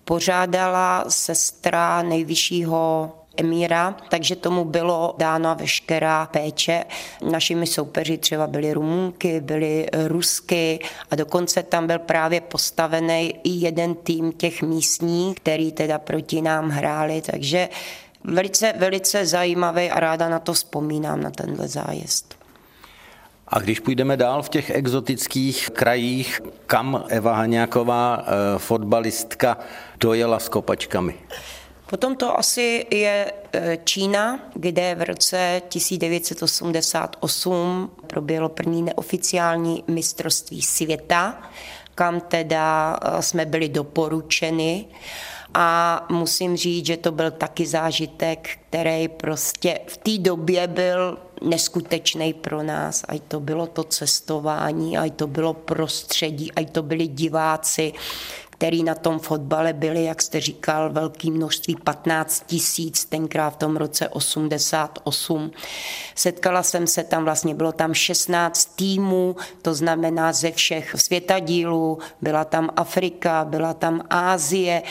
pořádala 0.05 1.05
sestra 1.07 2.01
nejvyššího 2.01 3.11
emíra, 3.37 3.95
takže 4.09 4.35
tomu 4.35 4.65
bylo 4.65 5.15
dána 5.17 5.53
veškerá 5.53 6.25
péče. 6.25 6.83
Našimi 7.31 7.67
soupeři 7.67 8.17
třeba 8.17 8.47
byly 8.47 8.73
Rumunky, 8.73 9.41
byly 9.41 9.87
Rusky 10.07 10.79
a 11.11 11.15
dokonce 11.15 11.63
tam 11.63 11.87
byl 11.87 11.99
právě 11.99 12.41
postavený 12.41 13.33
i 13.43 13.49
jeden 13.49 13.95
tým 13.95 14.31
těch 14.31 14.61
místních, 14.61 15.35
který 15.35 15.71
teda 15.71 15.99
proti 15.99 16.41
nám 16.41 16.69
hráli, 16.69 17.21
takže 17.21 17.69
velice, 18.23 18.73
velice 18.77 19.25
zajímavý 19.25 19.91
a 19.91 19.99
ráda 19.99 20.29
na 20.29 20.39
to 20.39 20.53
vzpomínám, 20.53 21.21
na 21.21 21.31
tenhle 21.31 21.67
zájezd. 21.67 22.43
A 23.47 23.59
když 23.59 23.79
půjdeme 23.79 24.17
dál 24.17 24.43
v 24.43 24.49
těch 24.49 24.69
exotických 24.69 25.69
krajích, 25.69 26.41
kam 26.65 27.03
Eva 27.07 27.35
Haňáková, 27.35 28.25
eh, 28.25 28.59
fotbalistka, 28.59 29.57
dojela 29.99 30.39
s 30.39 30.49
kopačkami? 30.49 31.15
Potom 31.85 32.15
to 32.15 32.39
asi 32.39 32.85
je 32.91 33.33
e, 33.53 33.77
Čína, 33.83 34.39
kde 34.53 34.95
v 34.95 35.01
roce 35.01 35.61
1988 35.67 37.91
proběhlo 38.07 38.49
první 38.49 38.81
neoficiální 38.81 39.83
mistrovství 39.87 40.61
světa, 40.61 41.49
kam 41.95 42.21
teda 42.21 42.99
e, 43.01 43.21
jsme 43.21 43.45
byli 43.45 43.69
doporučeni. 43.69 44.85
A 45.53 46.05
musím 46.09 46.57
říct, 46.57 46.85
že 46.85 46.97
to 46.97 47.11
byl 47.11 47.31
taky 47.31 47.65
zážitek, 47.65 48.49
který 48.69 49.07
prostě 49.07 49.79
v 49.87 49.97
té 49.97 50.17
době 50.17 50.67
byl 50.67 51.17
neskutečný 51.41 52.33
pro 52.33 52.63
nás. 52.63 53.05
Ať 53.07 53.21
to 53.27 53.39
bylo 53.39 53.67
to 53.67 53.83
cestování, 53.83 54.97
ať 54.97 55.15
to 55.15 55.27
bylo 55.27 55.53
prostředí, 55.53 56.51
ať 56.51 56.71
to 56.71 56.83
byli 56.83 57.07
diváci, 57.07 57.93
který 58.63 58.83
na 58.83 58.95
tom 58.95 59.19
fotbale 59.19 59.73
byli, 59.73 60.03
jak 60.03 60.21
jste 60.21 60.41
říkal, 60.41 60.89
velký 60.89 61.31
množství, 61.31 61.75
15 61.75 62.43
tisíc, 62.47 63.05
tenkrát 63.05 63.49
v 63.49 63.57
tom 63.57 63.77
roce 63.77 64.09
88. 64.09 65.51
Setkala 66.15 66.63
jsem 66.63 66.87
se 66.87 67.03
tam, 67.03 67.23
vlastně 67.23 67.55
bylo 67.55 67.71
tam 67.71 67.93
16 67.93 68.75
týmů, 68.75 69.35
to 69.61 69.73
znamená 69.73 70.33
ze 70.33 70.51
všech 70.51 70.95
světadílů, 70.97 71.99
byla 72.21 72.45
tam 72.45 72.69
Afrika, 72.75 73.45
byla 73.45 73.73
tam 73.73 74.01
Ázie, 74.09 74.83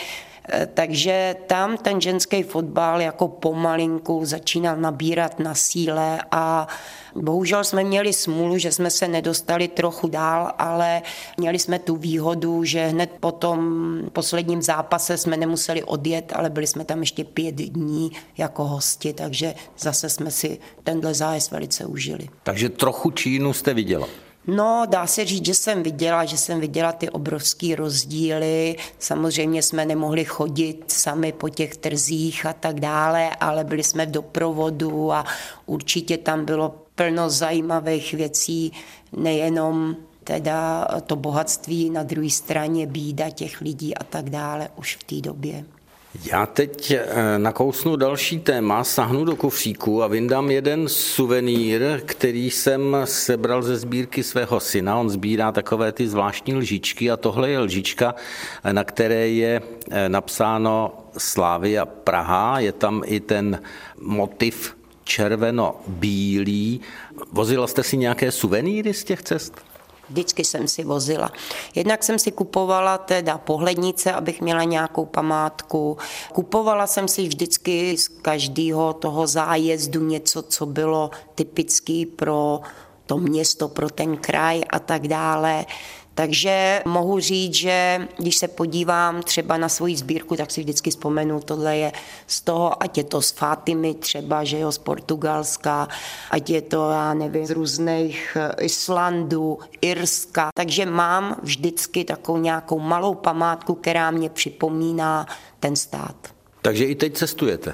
takže 0.73 1.35
tam 1.47 1.77
ten 1.77 2.01
ženský 2.01 2.43
fotbal 2.43 3.01
jako 3.01 3.27
pomalinku 3.27 4.25
začínal 4.25 4.77
nabírat 4.77 5.39
na 5.39 5.55
síle 5.55 6.19
a 6.31 6.67
bohužel 7.15 7.63
jsme 7.63 7.83
měli 7.83 8.13
smůlu, 8.13 8.57
že 8.57 8.71
jsme 8.71 8.89
se 8.89 9.07
nedostali 9.07 9.67
trochu 9.67 10.07
dál, 10.07 10.51
ale 10.57 11.01
měli 11.37 11.59
jsme 11.59 11.79
tu 11.79 11.95
výhodu, 11.95 12.63
že 12.63 12.85
hned 12.85 13.09
po 13.19 13.31
tom 13.31 13.99
posledním 14.13 14.61
zápase 14.61 15.17
jsme 15.17 15.37
nemuseli 15.37 15.83
odjet, 15.83 16.33
ale 16.35 16.49
byli 16.49 16.67
jsme 16.67 16.85
tam 16.85 16.99
ještě 16.99 17.23
pět 17.23 17.55
dní 17.55 18.11
jako 18.37 18.63
hosti, 18.63 19.13
takže 19.13 19.53
zase 19.77 20.09
jsme 20.09 20.31
si 20.31 20.59
tenhle 20.83 21.13
zájezd 21.13 21.51
velice 21.51 21.85
užili. 21.85 22.29
Takže 22.43 22.69
trochu 22.69 23.11
Čínu 23.11 23.53
jste 23.53 23.73
viděla? 23.73 24.07
No, 24.47 24.85
dá 24.89 25.07
se 25.07 25.25
říct, 25.25 25.45
že 25.45 25.53
jsem 25.53 25.83
viděla, 25.83 26.25
že 26.25 26.37
jsem 26.37 26.59
viděla 26.59 26.91
ty 26.91 27.09
obrovské 27.09 27.75
rozdíly. 27.75 28.75
Samozřejmě 28.99 29.63
jsme 29.63 29.85
nemohli 29.85 30.25
chodit 30.25 30.83
sami 30.87 31.31
po 31.31 31.49
těch 31.49 31.77
trzích 31.77 32.45
a 32.45 32.53
tak 32.53 32.79
dále, 32.79 33.29
ale 33.29 33.63
byli 33.63 33.83
jsme 33.83 34.05
v 34.05 34.11
doprovodu 34.11 35.11
a 35.11 35.25
určitě 35.65 36.17
tam 36.17 36.45
bylo 36.45 36.75
plno 36.95 37.29
zajímavých 37.29 38.13
věcí, 38.13 38.71
nejenom 39.11 39.95
teda 40.23 40.87
to 41.07 41.15
bohatství, 41.15 41.89
na 41.89 42.03
druhé 42.03 42.29
straně 42.29 42.87
bída 42.87 43.29
těch 43.29 43.61
lidí 43.61 43.95
a 43.95 44.03
tak 44.03 44.29
dále 44.29 44.69
už 44.75 44.95
v 44.95 45.03
té 45.03 45.21
době. 45.21 45.65
Já 46.21 46.45
teď 46.45 46.91
eh, 46.91 47.39
nakousnu 47.39 47.95
další 47.95 48.39
téma, 48.39 48.83
sahnu 48.83 49.25
do 49.25 49.35
kufříku 49.35 50.03
a 50.03 50.07
vyndám 50.07 50.51
jeden 50.51 50.89
suvenýr, 50.89 52.01
který 52.05 52.51
jsem 52.51 52.97
sebral 53.03 53.63
ze 53.63 53.77
sbírky 53.77 54.23
svého 54.23 54.59
syna. 54.59 54.99
On 54.99 55.09
sbírá 55.09 55.51
takové 55.51 55.91
ty 55.91 56.07
zvláštní 56.07 56.55
lžičky 56.55 57.11
a 57.11 57.17
tohle 57.17 57.49
je 57.49 57.59
lžička, 57.59 58.15
na 58.71 58.83
které 58.83 59.27
je 59.27 59.61
eh, 59.91 60.09
napsáno 60.09 60.93
Slávia 61.17 61.85
Praha. 61.85 62.59
Je 62.59 62.71
tam 62.71 63.01
i 63.05 63.19
ten 63.19 63.61
motiv 63.97 64.77
červeno-bílý. 65.03 66.81
Vozila 67.31 67.67
jste 67.67 67.83
si 67.83 67.97
nějaké 67.97 68.31
suvenýry 68.31 68.93
z 68.93 69.03
těch 69.03 69.21
cest? 69.21 69.72
Vždycky 70.09 70.43
jsem 70.43 70.67
si 70.67 70.83
vozila. 70.83 71.31
Jednak 71.75 72.03
jsem 72.03 72.19
si 72.19 72.31
kupovala 72.31 72.97
teda 72.97 73.37
pohlednice, 73.37 74.11
abych 74.11 74.41
měla 74.41 74.63
nějakou 74.63 75.05
památku. 75.05 75.97
Kupovala 76.33 76.87
jsem 76.87 77.07
si 77.07 77.27
vždycky 77.27 77.97
z 77.97 78.07
každého 78.07 78.93
toho 78.93 79.27
zájezdu 79.27 80.07
něco, 80.07 80.41
co 80.41 80.65
bylo 80.65 81.11
typický 81.35 82.05
pro 82.05 82.61
to 83.05 83.17
město, 83.17 83.67
pro 83.67 83.89
ten 83.89 84.17
kraj 84.17 84.61
a 84.69 84.79
tak 84.79 85.07
dále. 85.07 85.65
Takže 86.15 86.81
mohu 86.85 87.19
říct, 87.19 87.53
že 87.53 88.07
když 88.17 88.35
se 88.35 88.47
podívám 88.47 89.23
třeba 89.23 89.57
na 89.57 89.69
svoji 89.69 89.95
sbírku, 89.95 90.35
tak 90.35 90.51
si 90.51 90.61
vždycky 90.61 90.89
vzpomenu, 90.89 91.39
tohle 91.39 91.77
je 91.77 91.91
z 92.27 92.41
toho, 92.41 92.83
ať 92.83 92.97
je 92.97 93.03
to 93.03 93.21
z 93.21 93.31
Fatimy 93.31 93.93
třeba, 93.93 94.43
že 94.43 94.59
jo, 94.59 94.71
z 94.71 94.77
Portugalska, 94.77 95.87
ať 96.31 96.49
je 96.49 96.61
to, 96.61 96.89
já 96.89 97.13
nevím, 97.13 97.45
z 97.45 97.51
různých 97.51 98.37
eh, 98.39 98.63
Islandů, 98.63 99.59
Irska. 99.81 100.49
Takže 100.55 100.85
mám 100.85 101.35
vždycky 101.41 102.03
takovou 102.03 102.37
nějakou 102.37 102.79
malou 102.79 103.13
památku, 103.15 103.75
která 103.75 104.11
mě 104.11 104.29
připomíná 104.29 105.27
ten 105.59 105.75
stát. 105.75 106.15
Takže 106.61 106.85
i 106.85 106.95
teď 106.95 107.13
cestujete? 107.13 107.73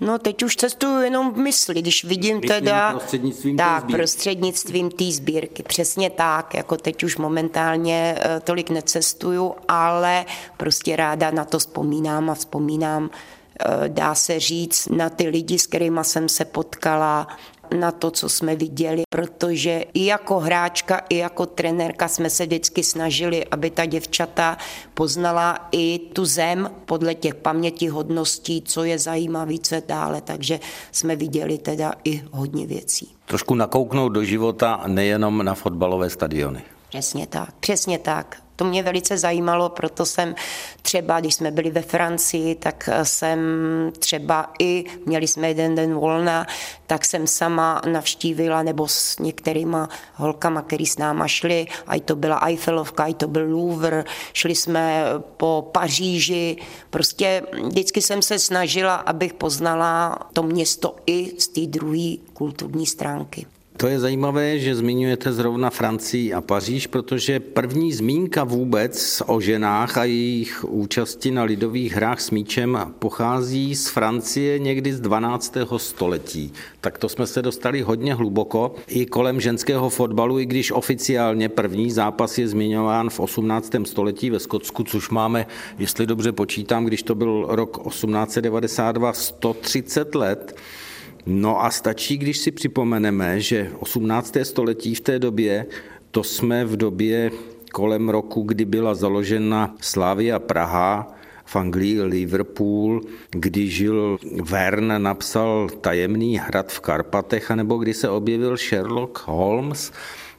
No 0.00 0.18
teď 0.18 0.42
už 0.42 0.56
cestuju 0.56 1.00
jenom 1.00 1.32
v 1.34 1.36
mysli, 1.36 1.74
když 1.82 2.04
vidím 2.04 2.36
Myslím 2.36 2.48
teda... 2.48 2.90
prostřednictvím 2.90 3.56
tak, 3.56 3.74
té 3.74 3.80
sbírky. 3.80 3.96
prostřednictvím 3.96 4.90
té 4.90 5.04
sbírky, 5.04 5.62
přesně 5.62 6.10
tak, 6.10 6.54
jako 6.54 6.76
teď 6.76 7.04
už 7.04 7.16
momentálně 7.16 8.16
eh, 8.18 8.40
tolik 8.40 8.70
necestuju, 8.70 9.54
ale 9.68 10.24
prostě 10.56 10.96
ráda 10.96 11.30
na 11.30 11.44
to 11.44 11.58
vzpomínám 11.58 12.30
a 12.30 12.34
vzpomínám, 12.34 13.10
eh, 13.60 13.88
dá 13.88 14.14
se 14.14 14.40
říct, 14.40 14.88
na 14.88 15.10
ty 15.10 15.28
lidi, 15.28 15.58
s 15.58 15.66
kterými 15.66 16.00
jsem 16.02 16.28
se 16.28 16.44
potkala, 16.44 17.26
na 17.74 17.92
to, 17.92 18.10
co 18.10 18.28
jsme 18.28 18.56
viděli, 18.56 19.02
protože 19.10 19.84
i 19.94 20.06
jako 20.06 20.38
hráčka, 20.38 21.00
i 21.08 21.16
jako 21.16 21.46
trenérka 21.46 22.08
jsme 22.08 22.30
se 22.30 22.46
vždycky 22.46 22.82
snažili, 22.82 23.46
aby 23.46 23.70
ta 23.70 23.86
děvčata 23.86 24.56
poznala 24.94 25.68
i 25.72 25.98
tu 26.12 26.24
zem 26.24 26.70
podle 26.84 27.14
těch 27.14 27.34
pamětihodností, 27.34 28.62
co 28.62 28.84
je 28.84 28.98
zajímavé, 28.98 29.54
co 29.62 29.74
je 29.74 29.82
dále. 29.88 30.20
Takže 30.20 30.60
jsme 30.92 31.16
viděli 31.16 31.58
teda 31.58 31.92
i 32.04 32.22
hodně 32.32 32.66
věcí. 32.66 33.14
Trošku 33.26 33.54
nakouknout 33.54 34.12
do 34.12 34.24
života 34.24 34.82
nejenom 34.86 35.44
na 35.44 35.54
fotbalové 35.54 36.10
stadiony. 36.10 36.62
Přesně 36.88 37.26
tak, 37.26 37.54
přesně 37.60 37.98
tak. 37.98 38.45
To 38.56 38.64
mě 38.64 38.82
velice 38.82 39.18
zajímalo, 39.18 39.68
proto 39.68 40.06
jsem 40.06 40.34
třeba, 40.82 41.20
když 41.20 41.34
jsme 41.34 41.50
byli 41.50 41.70
ve 41.70 41.82
Francii, 41.82 42.54
tak 42.54 42.88
jsem 43.02 43.40
třeba 43.98 44.52
i, 44.58 44.84
měli 45.06 45.26
jsme 45.28 45.48
jeden 45.48 45.74
den 45.74 45.94
volna, 45.94 46.46
tak 46.86 47.04
jsem 47.04 47.26
sama 47.26 47.82
navštívila, 47.92 48.62
nebo 48.62 48.88
s 48.88 49.18
některýma 49.18 49.88
holkama, 50.14 50.62
který 50.62 50.86
s 50.86 50.98
náma 50.98 51.28
šli, 51.28 51.66
a 51.86 52.00
to 52.00 52.16
byla 52.16 52.36
Eiffelovka, 52.36 53.04
a 53.04 53.14
to 53.14 53.28
byl 53.28 53.50
Louvre, 53.50 54.04
šli 54.32 54.54
jsme 54.54 55.04
po 55.36 55.68
Paříži, 55.72 56.56
prostě 56.90 57.42
vždycky 57.66 58.02
jsem 58.02 58.22
se 58.22 58.38
snažila, 58.38 58.94
abych 58.94 59.34
poznala 59.34 60.18
to 60.32 60.42
město 60.42 60.96
i 61.06 61.40
z 61.40 61.48
té 61.48 61.60
druhé 61.60 62.16
kulturní 62.32 62.86
stránky. 62.86 63.46
To 63.76 63.86
je 63.86 64.00
zajímavé, 64.00 64.58
že 64.58 64.74
zmiňujete 64.74 65.32
zrovna 65.32 65.70
Francii 65.70 66.32
a 66.32 66.40
Paříž, 66.40 66.86
protože 66.86 67.40
první 67.40 67.92
zmínka 67.92 68.44
vůbec 68.44 69.22
o 69.26 69.40
ženách 69.40 69.98
a 69.98 70.04
jejich 70.04 70.64
účasti 70.64 71.30
na 71.30 71.42
lidových 71.42 71.92
hrách 71.92 72.20
s 72.20 72.30
míčem 72.30 72.78
pochází 72.98 73.74
z 73.74 73.88
Francie 73.88 74.58
někdy 74.58 74.92
z 74.92 75.00
12. 75.00 75.56
století. 75.76 76.52
Tak 76.80 76.98
to 76.98 77.08
jsme 77.08 77.26
se 77.26 77.42
dostali 77.42 77.82
hodně 77.82 78.14
hluboko 78.14 78.74
i 78.88 79.06
kolem 79.06 79.40
ženského 79.40 79.90
fotbalu, 79.90 80.38
i 80.38 80.46
když 80.46 80.72
oficiálně 80.72 81.48
první 81.48 81.90
zápas 81.90 82.38
je 82.38 82.48
zmiňován 82.48 83.10
v 83.10 83.20
18. 83.20 83.72
století 83.84 84.30
ve 84.30 84.40
Skotsku, 84.40 84.84
což 84.84 85.10
máme, 85.10 85.46
jestli 85.78 86.06
dobře 86.06 86.32
počítám, 86.32 86.84
když 86.84 87.02
to 87.02 87.14
byl 87.14 87.46
rok 87.48 87.88
1892, 87.88 89.12
130 89.12 90.14
let. 90.14 90.56
No 91.26 91.64
a 91.64 91.70
stačí, 91.70 92.18
když 92.18 92.38
si 92.38 92.50
připomeneme, 92.50 93.40
že 93.40 93.70
18. 93.78 94.36
století 94.42 94.94
v 94.94 95.00
té 95.00 95.18
době, 95.18 95.66
to 96.10 96.24
jsme 96.24 96.64
v 96.64 96.76
době 96.76 97.30
kolem 97.72 98.08
roku, 98.08 98.42
kdy 98.42 98.64
byla 98.64 98.94
založena 98.94 99.74
Slávia 99.80 100.38
Praha, 100.38 101.16
v 101.44 101.56
Anglii 101.56 102.02
Liverpool, 102.02 103.00
kdy 103.30 103.68
žil 103.70 104.18
Verne, 104.42 104.98
napsal 104.98 105.68
Tajemný 105.80 106.38
hrad 106.38 106.72
v 106.72 106.80
Karpatech, 106.80 107.50
anebo 107.50 107.78
kdy 107.78 107.94
se 107.94 108.08
objevil 108.08 108.56
Sherlock 108.56 109.18
Holmes, 109.26 109.92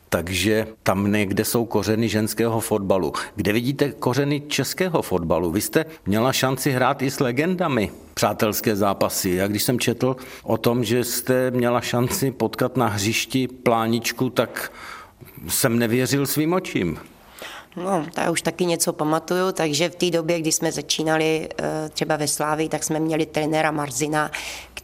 takže 0.09 0.67
tam 0.83 1.11
někde 1.11 1.45
jsou 1.45 1.65
kořeny 1.65 2.09
ženského 2.09 2.59
fotbalu. 2.59 3.13
Kde 3.35 3.53
vidíte 3.53 3.91
kořeny 3.91 4.41
českého 4.41 5.01
fotbalu? 5.01 5.51
Vy 5.51 5.61
jste 5.61 5.85
měla 6.05 6.33
šanci 6.33 6.71
hrát 6.71 7.01
i 7.01 7.11
s 7.11 7.19
legendami 7.19 7.91
přátelské 8.13 8.75
zápasy. 8.75 9.29
Já 9.29 9.47
když 9.47 9.63
jsem 9.63 9.79
četl 9.79 10.15
o 10.43 10.57
tom, 10.57 10.83
že 10.83 11.03
jste 11.03 11.51
měla 11.51 11.81
šanci 11.81 12.31
potkat 12.31 12.77
na 12.77 12.87
hřišti 12.87 13.47
pláničku, 13.47 14.29
tak 14.29 14.71
jsem 15.47 15.79
nevěřil 15.79 16.25
svým 16.25 16.53
očím. 16.53 16.99
No, 17.75 18.05
to 18.13 18.21
já 18.21 18.31
už 18.31 18.41
taky 18.41 18.65
něco 18.65 18.93
pamatuju, 18.93 19.51
takže 19.51 19.89
v 19.89 19.95
té 19.95 20.11
době, 20.11 20.39
kdy 20.39 20.51
jsme 20.51 20.71
začínali 20.71 21.49
eh, 21.57 21.89
třeba 21.89 22.15
ve 22.15 22.27
Slávi, 22.27 22.69
tak 22.69 22.83
jsme 22.83 22.99
měli 22.99 23.25
trenéra 23.25 23.71
Marzina, 23.71 24.31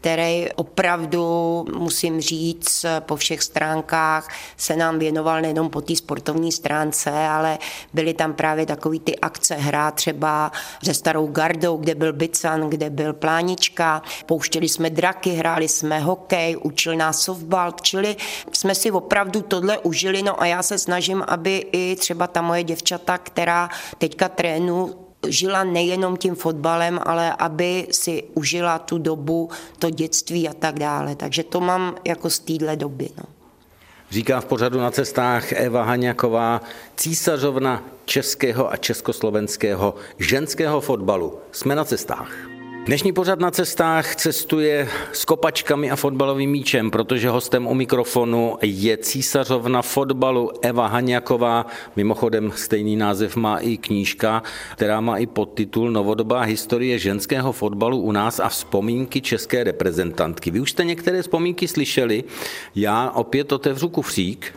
který 0.03 0.51
opravdu, 0.55 1.65
musím 1.77 2.21
říct, 2.21 2.85
po 2.99 3.15
všech 3.15 3.43
stránkách 3.43 4.27
se 4.57 4.75
nám 4.75 4.99
věnoval 4.99 5.41
nejenom 5.41 5.69
po 5.69 5.81
té 5.81 5.95
sportovní 5.95 6.51
stránce, 6.51 7.11
ale 7.11 7.57
byly 7.93 8.13
tam 8.13 8.33
právě 8.33 8.65
takový 8.65 8.99
ty 8.99 9.19
akce 9.19 9.55
hra 9.55 9.91
třeba 9.91 10.51
se 10.83 10.93
starou 10.93 11.27
gardou, 11.27 11.77
kde 11.77 11.95
byl 11.95 12.13
Bican, 12.13 12.69
kde 12.69 12.89
byl 12.89 13.13
Plánička, 13.13 14.01
pouštěli 14.25 14.69
jsme 14.69 14.89
draky, 14.89 15.29
hráli 15.29 15.67
jsme 15.67 15.99
hokej, 15.99 16.57
učil 16.61 16.95
nás 16.95 17.21
softball, 17.21 17.71
čili 17.81 18.15
jsme 18.51 18.75
si 18.75 18.91
opravdu 18.91 19.41
tohle 19.41 19.77
užili, 19.77 20.21
no 20.21 20.41
a 20.41 20.45
já 20.45 20.63
se 20.63 20.77
snažím, 20.77 21.23
aby 21.27 21.65
i 21.71 21.95
třeba 21.95 22.27
ta 22.27 22.41
moje 22.41 22.63
děvčata, 22.63 23.17
která 23.17 23.69
teďka 23.97 24.29
trénu, 24.29 25.02
žila 25.27 25.63
nejenom 25.63 26.17
tím 26.17 26.36
fotbalem, 26.36 26.99
ale 27.03 27.33
aby 27.33 27.88
si 27.91 28.23
užila 28.33 28.79
tu 28.79 28.97
dobu, 28.97 29.49
to 29.79 29.89
dětství 29.89 30.49
a 30.49 30.53
tak 30.53 30.79
dále. 30.79 31.15
Takže 31.15 31.43
to 31.43 31.59
mám 31.59 31.95
jako 32.05 32.29
z 32.29 32.39
téhle 32.39 32.75
doby. 32.75 33.09
No. 33.17 33.23
Říká 34.12 34.41
v 34.41 34.45
pořadu 34.45 34.79
na 34.79 34.91
cestách 34.91 35.51
Eva 35.51 35.83
Haňaková, 35.83 36.62
císařovna 36.95 37.83
českého 38.05 38.71
a 38.71 38.77
československého 38.77 39.95
ženského 40.19 40.81
fotbalu. 40.81 41.39
Jsme 41.51 41.75
na 41.75 41.86
cestách. 41.86 42.52
Dnešní 42.86 43.13
pořad 43.13 43.39
na 43.39 43.52
cestách 43.52 44.15
cestuje 44.15 44.89
s 45.12 45.26
kopačkami 45.26 45.91
a 45.91 45.96
fotbalovým 45.96 46.52
míčem, 46.52 46.91
protože 46.91 47.30
hostem 47.30 47.67
u 47.67 47.74
mikrofonu 47.74 48.58
je 48.62 48.98
císařovna 48.98 49.82
fotbalu 49.82 50.52
Eva 50.62 50.88
Haňaková. 50.88 51.65
Mimochodem 51.96 52.52
stejný 52.56 52.96
název 52.96 53.36
má 53.36 53.58
i 53.58 53.78
knížka, 53.78 54.43
která 54.76 55.02
má 55.02 55.17
i 55.17 55.26
podtitul 55.26 55.91
Novodobá 55.91 56.41
historie 56.41 57.00
ženského 57.00 57.52
fotbalu 57.52 58.00
u 58.02 58.12
nás 58.12 58.39
a 58.39 58.50
vzpomínky 58.50 59.22
české 59.22 59.63
reprezentantky. 59.63 60.52
Vy 60.52 60.60
už 60.60 60.72
jste 60.72 60.84
některé 60.84 61.22
vzpomínky 61.22 61.67
slyšeli, 61.67 62.24
já 62.76 63.10
opět 63.10 63.52
otevřu 63.52 63.89
kufřík 63.89 64.54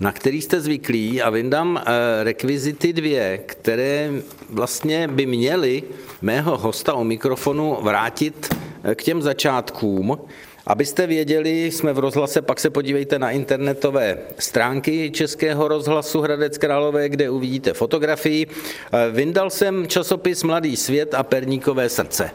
na 0.00 0.12
který 0.12 0.42
jste 0.42 0.60
zvyklí 0.60 1.22
a 1.22 1.30
vyndám 1.30 1.80
eh, 1.80 2.24
rekvizity 2.24 2.92
dvě, 2.92 3.38
které 3.46 4.10
vlastně 4.50 5.08
by 5.08 5.26
měly 5.26 5.82
mého 6.22 6.58
hosta 6.58 6.94
o 6.94 7.04
mikrofonu 7.04 7.76
vrátit 7.80 8.54
eh, 8.84 8.94
k 8.94 9.02
těm 9.02 9.22
začátkům. 9.22 10.18
Abyste 10.66 11.06
věděli, 11.06 11.66
jsme 11.66 11.92
v 11.92 11.98
rozhlase, 11.98 12.42
pak 12.42 12.60
se 12.60 12.70
podívejte 12.70 13.18
na 13.18 13.30
internetové 13.30 14.18
stránky 14.38 15.10
Českého 15.10 15.68
rozhlasu 15.68 16.20
Hradec 16.20 16.58
Králové, 16.58 17.08
kde 17.08 17.30
uvidíte 17.30 17.72
fotografii. 17.72 18.46
Eh, 18.46 19.10
vyndal 19.10 19.50
jsem 19.50 19.86
časopis 19.86 20.42
Mladý 20.42 20.76
svět 20.76 21.14
a 21.14 21.22
Perníkové 21.22 21.88
srdce. 21.88 22.30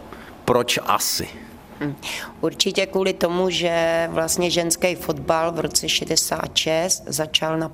Proč 0.45 0.79
asi? 0.83 1.42
Určitě 2.41 2.85
kvůli 2.85 3.13
tomu, 3.13 3.49
že 3.49 4.07
vlastně 4.11 4.51
ženský 4.51 4.95
fotbal 4.95 5.51
v 5.51 5.59
roce 5.59 5.89
66 5.89 7.03
začal 7.05 7.57
na 7.57 7.71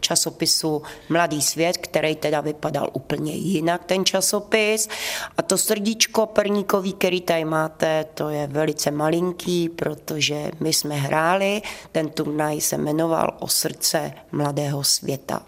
časopisu 0.00 0.82
Mladý 1.08 1.42
svět, 1.42 1.76
který 1.76 2.16
teda 2.16 2.40
vypadal 2.40 2.90
úplně 2.92 3.32
jinak 3.32 3.84
ten 3.84 4.04
časopis. 4.04 4.88
A 5.38 5.42
to 5.42 5.58
srdíčko 5.58 6.26
perníkový, 6.26 6.92
který 6.92 7.20
tady 7.20 7.44
máte, 7.44 8.04
to 8.14 8.28
je 8.28 8.46
velice 8.46 8.90
malinký, 8.90 9.68
protože 9.68 10.50
my 10.60 10.72
jsme 10.72 10.94
hráli, 10.94 11.62
ten 11.92 12.08
turnaj 12.08 12.60
se 12.60 12.78
jmenoval 12.78 13.36
O 13.40 13.48
srdce 13.48 14.12
mladého 14.32 14.84
světa. 14.84 15.42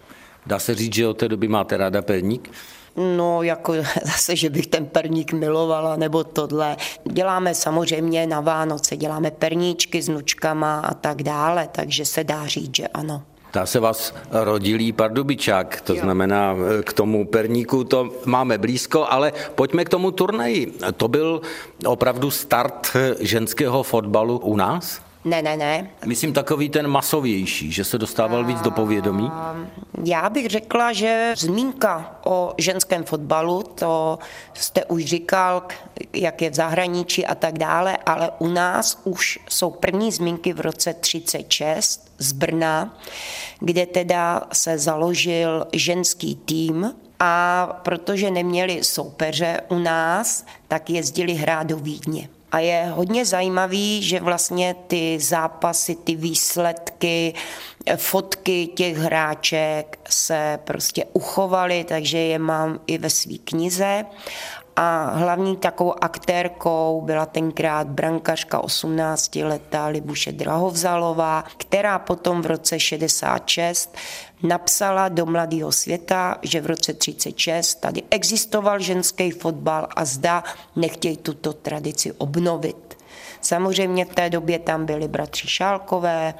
Dá 0.45 0.59
se 0.59 0.75
říct, 0.75 0.93
že 0.93 1.07
od 1.07 1.17
té 1.17 1.27
doby 1.27 1.47
máte 1.47 1.77
ráda 1.77 2.01
perník? 2.01 2.51
No, 2.97 3.43
jako 3.43 3.73
zase, 4.03 4.35
že 4.35 4.49
bych 4.49 4.67
ten 4.67 4.85
perník 4.85 5.33
milovala, 5.33 5.95
nebo 5.95 6.23
tohle. 6.23 6.77
Děláme 7.11 7.55
samozřejmě 7.55 8.27
na 8.27 8.41
Vánoce, 8.41 8.97
děláme 8.97 9.31
perníčky 9.31 10.01
s 10.01 10.09
nučkama 10.09 10.79
a 10.79 10.93
tak 10.93 11.23
dále, 11.23 11.69
takže 11.71 12.05
se 12.05 12.23
dá 12.23 12.47
říct, 12.47 12.75
že 12.75 12.87
ano. 12.87 13.21
Dá 13.53 13.65
se 13.65 13.79
vás 13.79 14.13
rodilý 14.31 14.91
pardubičák, 14.91 15.81
to 15.81 15.93
jo. 15.93 16.01
znamená 16.01 16.55
k 16.83 16.93
tomu 16.93 17.25
perníku 17.25 17.83
to 17.83 18.09
máme 18.25 18.57
blízko, 18.57 19.05
ale 19.09 19.33
pojďme 19.55 19.85
k 19.85 19.89
tomu 19.89 20.11
turnaji. 20.11 20.73
To 20.97 21.07
byl 21.07 21.41
opravdu 21.85 22.31
start 22.31 22.91
ženského 23.19 23.83
fotbalu 23.83 24.37
u 24.37 24.55
nás? 24.55 25.04
Ne, 25.25 25.41
ne, 25.41 25.57
ne. 25.57 25.89
Myslím 26.05 26.33
takový 26.33 26.69
ten 26.69 26.87
masovější, 26.87 27.71
že 27.71 27.83
se 27.83 27.97
dostával 27.97 28.45
víc 28.45 28.61
do 28.61 28.71
povědomí? 28.71 29.31
Já 30.03 30.29
bych 30.29 30.47
řekla, 30.47 30.93
že 30.93 31.33
zmínka 31.37 32.19
o 32.23 32.53
ženském 32.57 33.03
fotbalu, 33.03 33.63
to 33.63 34.19
jste 34.53 34.85
už 34.85 35.05
říkal, 35.05 35.63
jak 36.13 36.41
je 36.41 36.49
v 36.49 36.53
zahraničí 36.53 37.25
a 37.25 37.35
tak 37.35 37.57
dále, 37.57 37.97
ale 38.05 38.31
u 38.39 38.47
nás 38.47 39.01
už 39.03 39.39
jsou 39.49 39.71
první 39.71 40.11
zmínky 40.11 40.53
v 40.53 40.59
roce 40.59 40.93
36 40.93 42.11
z 42.17 42.31
Brna, 42.31 42.97
kde 43.59 43.85
teda 43.85 44.41
se 44.53 44.77
založil 44.77 45.67
ženský 45.73 46.35
tým 46.35 46.93
a 47.19 47.67
protože 47.83 48.31
neměli 48.31 48.83
soupeře 48.83 49.61
u 49.69 49.79
nás, 49.79 50.45
tak 50.67 50.89
jezdili 50.89 51.33
hrát 51.33 51.67
do 51.67 51.77
Vídně. 51.77 52.29
A 52.55 52.59
je 52.59 52.85
hodně 52.95 53.25
zajímavý, 53.25 54.03
že 54.03 54.19
vlastně 54.19 54.75
ty 54.87 55.19
zápasy, 55.19 55.95
ty 55.95 56.15
výsledky, 56.15 57.33
fotky 57.95 58.67
těch 58.67 58.97
hráček 58.97 59.99
se 60.09 60.59
prostě 60.63 61.05
uchovaly, 61.13 61.83
takže 61.83 62.17
je 62.17 62.39
mám 62.39 62.79
i 62.87 62.97
ve 62.97 63.09
své 63.09 63.37
knize. 63.37 64.05
A 64.75 65.11
hlavní 65.13 65.57
takovou 65.57 66.03
aktérkou 66.03 67.01
byla 67.05 67.25
tenkrát 67.25 67.87
brankařka 67.87 68.59
18 68.59 69.35
letá 69.35 69.87
Libuše 69.87 70.31
Drahovzalová, 70.31 71.43
která 71.57 71.99
potom 71.99 72.41
v 72.41 72.45
roce 72.45 72.79
66 72.79 73.95
napsala 74.43 75.09
do 75.09 75.25
Mladého 75.25 75.71
světa, 75.71 76.37
že 76.41 76.61
v 76.61 76.65
roce 76.65 76.93
36 76.93 77.75
tady 77.75 78.03
existoval 78.09 78.79
ženský 78.79 79.31
fotbal 79.31 79.87
a 79.95 80.05
zda 80.05 80.43
nechtějí 80.75 81.17
tuto 81.17 81.53
tradici 81.53 82.11
obnovit. 82.11 82.97
Samozřejmě 83.41 84.05
v 84.05 84.15
té 84.15 84.29
době 84.29 84.59
tam 84.59 84.85
byli 84.85 85.07
bratři 85.07 85.47
Šálkové, 85.47 86.33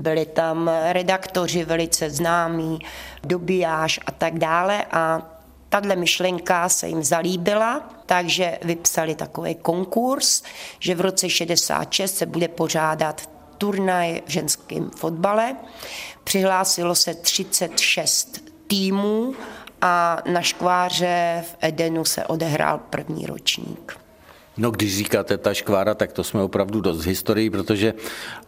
byli 0.00 0.26
tam 0.26 0.70
redaktoři 0.92 1.64
velice 1.64 2.10
známí, 2.10 2.78
Dobijáš 3.24 4.00
a 4.06 4.12
tak 4.12 4.38
dále 4.38 4.84
a 4.90 5.31
tahle 5.72 5.96
myšlenka 5.96 6.68
se 6.68 6.88
jim 6.88 7.04
zalíbila, 7.04 7.90
takže 8.06 8.58
vypsali 8.62 9.14
takový 9.14 9.54
konkurs, 9.54 10.42
že 10.78 10.94
v 10.94 11.00
roce 11.00 11.30
66 11.30 12.16
se 12.16 12.26
bude 12.26 12.48
pořádat 12.48 13.30
turnaj 13.58 14.22
v 14.26 14.30
ženském 14.30 14.90
fotbale. 14.90 15.56
Přihlásilo 16.24 16.94
se 16.94 17.14
36 17.14 18.44
týmů 18.66 19.34
a 19.82 20.22
na 20.32 20.42
škváře 20.42 21.44
v 21.46 21.56
Edenu 21.60 22.04
se 22.04 22.24
odehrál 22.24 22.78
první 22.90 23.26
ročník. 23.26 23.96
No, 24.56 24.70
když 24.70 24.96
říkáte 24.96 25.38
ta 25.38 25.54
škvára, 25.54 25.94
tak 25.94 26.12
to 26.12 26.24
jsme 26.24 26.42
opravdu 26.42 26.80
dost 26.80 27.04
historii, 27.04 27.50
protože 27.50 27.94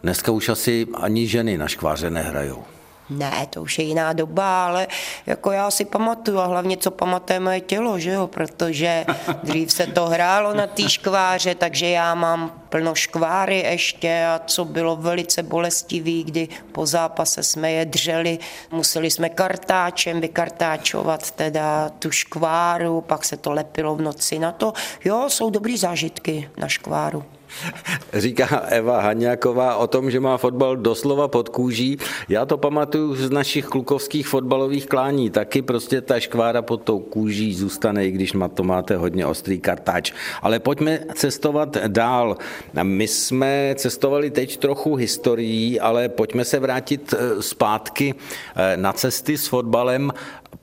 dneska 0.03 0.31
už 0.31 0.49
asi 0.49 0.87
ani 0.93 1.27
ženy 1.27 1.57
na 1.57 1.67
škváře 1.67 2.09
nehrajou. 2.09 2.63
Ne, 3.09 3.47
to 3.49 3.61
už 3.61 3.79
je 3.79 3.85
jiná 3.85 4.13
doba, 4.13 4.65
ale 4.65 4.87
jako 5.25 5.51
já 5.51 5.71
si 5.71 5.85
pamatuju 5.85 6.39
a 6.39 6.45
hlavně 6.45 6.77
co 6.77 6.91
pamatuje 6.91 7.39
moje 7.39 7.61
tělo, 7.61 7.99
že 7.99 8.11
jo, 8.11 8.27
protože 8.27 9.05
dřív 9.43 9.71
se 9.71 9.87
to 9.87 10.05
hrálo 10.05 10.53
na 10.53 10.67
té 10.67 10.89
škváře, 10.89 11.55
takže 11.55 11.89
já 11.89 12.15
mám 12.15 12.61
plno 12.69 12.95
škváry 12.95 13.59
ještě 13.59 14.25
a 14.25 14.41
co 14.45 14.65
bylo 14.65 14.95
velice 14.95 15.43
bolestivý, 15.43 16.23
kdy 16.23 16.47
po 16.71 16.85
zápase 16.85 17.43
jsme 17.43 17.71
je 17.71 17.85
dřeli, 17.85 18.39
museli 18.71 19.11
jsme 19.11 19.29
kartáčem 19.29 20.21
vykartáčovat 20.21 21.31
teda 21.31 21.89
tu 21.89 22.11
škváru, 22.11 23.01
pak 23.01 23.25
se 23.25 23.37
to 23.37 23.51
lepilo 23.51 23.95
v 23.95 24.01
noci 24.01 24.39
na 24.39 24.51
to. 24.51 24.73
Jo, 25.05 25.25
jsou 25.27 25.49
dobrý 25.49 25.77
zážitky 25.77 26.49
na 26.57 26.67
škváru. 26.67 27.34
Říká 28.13 28.45
Eva 28.57 29.01
Haňáková 29.01 29.75
o 29.75 29.87
tom, 29.87 30.11
že 30.11 30.19
má 30.19 30.37
fotbal 30.37 30.77
doslova 30.77 31.27
pod 31.27 31.49
kůží. 31.49 31.97
Já 32.29 32.45
to 32.45 32.57
pamatuju 32.57 33.15
z 33.15 33.29
našich 33.29 33.65
klukovských 33.65 34.27
fotbalových 34.27 34.87
klání. 34.87 35.29
Taky 35.29 35.61
prostě 35.61 36.01
ta 36.01 36.19
škvára 36.19 36.61
pod 36.61 36.81
tou 36.81 36.99
kůží 36.99 37.53
zůstane, 37.53 38.05
i 38.05 38.11
když 38.11 38.33
to 38.53 38.63
máte 38.63 38.97
hodně 38.97 39.25
ostrý 39.25 39.59
kartáč. 39.59 40.13
Ale 40.41 40.59
pojďme 40.59 40.99
cestovat 41.13 41.77
dál. 41.87 42.37
My 42.83 43.07
jsme 43.07 43.75
cestovali 43.77 44.31
teď 44.31 44.57
trochu 44.57 44.95
historií, 44.95 45.79
ale 45.79 46.09
pojďme 46.09 46.45
se 46.45 46.59
vrátit 46.59 47.13
eh, 47.13 47.41
zpátky 47.41 48.15
eh, 48.55 48.77
na 48.77 48.93
cesty 48.93 49.37
s 49.37 49.47
fotbalem. 49.47 50.11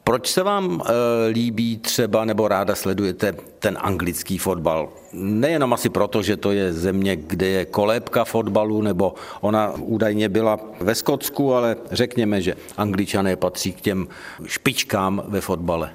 Proč 0.04 0.30
se 0.30 0.42
vám 0.42 0.82
eh, 0.84 0.92
líbí 1.28 1.78
třeba 1.78 2.24
nebo 2.24 2.48
ráda 2.48 2.74
sledujete 2.74 3.51
ten 3.62 3.78
anglický 3.80 4.38
fotbal? 4.38 4.88
Nejenom 5.12 5.72
asi 5.72 5.88
proto, 5.88 6.22
že 6.22 6.36
to 6.36 6.52
je 6.52 6.72
země, 6.72 7.16
kde 7.16 7.46
je 7.46 7.64
kolébka 7.64 8.24
fotbalu, 8.24 8.82
nebo 8.82 9.14
ona 9.40 9.72
údajně 9.78 10.28
byla 10.28 10.60
ve 10.80 10.94
Skotsku, 10.94 11.54
ale 11.54 11.76
řekněme, 11.90 12.42
že 12.42 12.56
angličané 12.76 13.36
patří 13.36 13.72
k 13.72 13.80
těm 13.80 14.08
špičkám 14.46 15.22
ve 15.26 15.40
fotbale. 15.40 15.90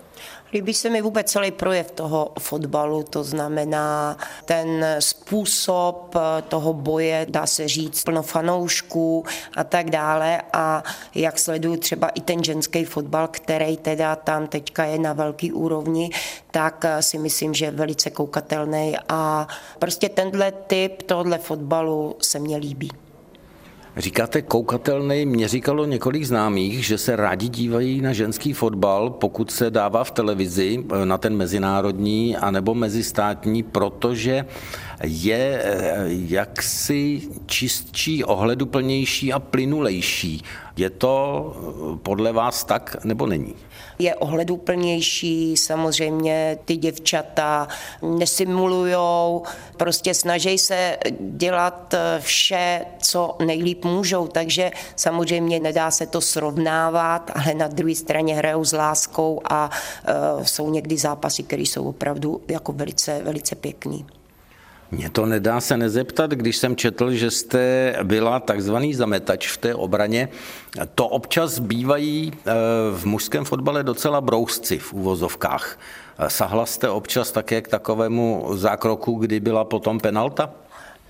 Líbí 0.54 0.74
se 0.74 0.90
mi 0.90 1.02
vůbec 1.02 1.32
celý 1.32 1.52
projev 1.52 1.92
toho 1.92 2.32
fotbalu, 2.40 3.04
to 3.04 3.24
znamená 3.24 4.18
ten 4.46 4.86
způsob 5.00 6.16
toho 6.48 6.74
boje, 6.74 7.26
dá 7.30 7.46
se 7.46 7.68
říct, 7.68 8.04
plno 8.04 8.24
fanoušků 8.24 9.26
a 9.58 9.64
tak 9.64 9.90
dále 9.90 10.42
a 10.54 10.84
jak 11.16 11.40
sleduju 11.40 11.78
třeba 11.78 12.10
i 12.10 12.22
ten 12.22 12.44
ženský 12.44 12.86
fotbal, 12.86 13.28
který 13.28 13.78
teda 13.78 14.16
tam 14.16 14.48
teďka 14.48 14.86
je 14.86 15.00
na 15.00 15.14
velký 15.14 15.52
úrovni, 15.52 16.10
tak 16.52 16.86
si 17.00 17.18
myslím, 17.18 17.54
že 17.54 17.66
je 17.66 17.72
velice 17.72 18.10
koukatelný 18.10 18.96
a 19.10 19.48
prostě 19.80 20.10
tenhle 20.10 20.52
typ 20.52 21.02
tohle 21.02 21.38
fotbalu 21.38 22.16
se 22.22 22.40
mně 22.40 22.58
líbí. 22.58 22.92
Říkáte 23.98 24.42
koukatelný, 24.42 25.26
mě 25.26 25.48
říkalo 25.48 25.86
několik 25.86 26.24
známých, 26.24 26.86
že 26.86 26.98
se 26.98 27.16
rádi 27.16 27.50
dívají 27.50 28.02
na 28.02 28.14
ženský 28.14 28.54
fotbal, 28.54 29.10
pokud 29.10 29.52
se 29.52 29.70
dává 29.70 30.04
v 30.04 30.12
televizi, 30.12 30.84
eh, 30.92 31.06
na 31.06 31.18
ten 31.18 31.36
mezinárodní 31.36 32.38
anebo 32.38 32.76
mezistátní, 32.76 33.64
protože 33.64 34.46
je 35.04 35.62
eh, 35.64 36.06
jaksi 36.08 37.22
čistší, 37.46 38.24
ohleduplnější 38.24 39.34
a 39.34 39.40
plynulejší. 39.40 40.44
Je 40.78 40.90
to 40.90 41.54
eh, 41.94 41.98
podle 42.04 42.32
vás 42.32 42.64
tak 42.64 42.98
nebo 43.04 43.26
není? 43.26 43.56
Je 44.00 44.16
ohleduplnější, 44.16 45.58
samozřejmě 45.58 46.58
ty 46.66 46.76
děvčata 46.78 47.68
nesimulujou, 48.02 49.44
prostě 49.78 50.13
snaží 50.13 50.58
se 50.58 50.98
dělat 51.20 51.94
vše, 52.20 52.86
co 53.02 53.36
nejlíp 53.46 53.86
můžou, 53.86 54.28
takže 54.28 54.72
samozřejmě 54.96 55.60
nedá 55.60 55.92
se 55.92 56.08
to 56.08 56.22
srovnávat, 56.22 57.32
ale 57.36 57.54
na 57.54 57.68
druhé 57.68 57.96
straně 57.96 58.36
hrajou 58.36 58.66
s 58.66 58.74
láskou 58.74 59.42
a 59.50 59.70
uh, 60.38 60.44
jsou 60.44 60.70
někdy 60.70 60.98
zápasy, 60.98 61.44
které 61.44 61.62
jsou 61.62 61.90
opravdu 61.90 62.42
jako 62.48 62.72
velice, 62.72 63.22
velice 63.24 63.56
pěkný. 63.56 64.06
Mně 64.91 65.10
to 65.10 65.26
nedá 65.26 65.62
se 65.62 65.78
nezeptat, 65.78 66.32
když 66.32 66.58
jsem 66.58 66.76
četl, 66.76 67.12
že 67.12 67.32
jste 67.32 67.93
byla 68.04 68.39
takzvaný 68.39 68.93
zametač 68.93 69.47
v 69.47 69.58
té 69.58 69.76
obraně. 69.76 70.30
To 70.95 71.08
občas 71.08 71.60
bývají 71.60 72.32
eh, 72.36 72.52
v 72.95 73.06
mužském 73.06 73.45
fotbale 73.45 73.84
docela 73.84 74.21
brousci 74.21 74.78
v 74.78 74.93
úvozovkách. 74.93 75.80
Sahla 76.28 76.65
jste 76.65 76.89
občas 76.89 77.32
také 77.32 77.62
k 77.62 77.67
takovému 77.67 78.45
zákroku, 78.54 79.13
kdy 79.13 79.39
byla 79.39 79.63
potom 79.63 80.00
penalta? 80.00 80.50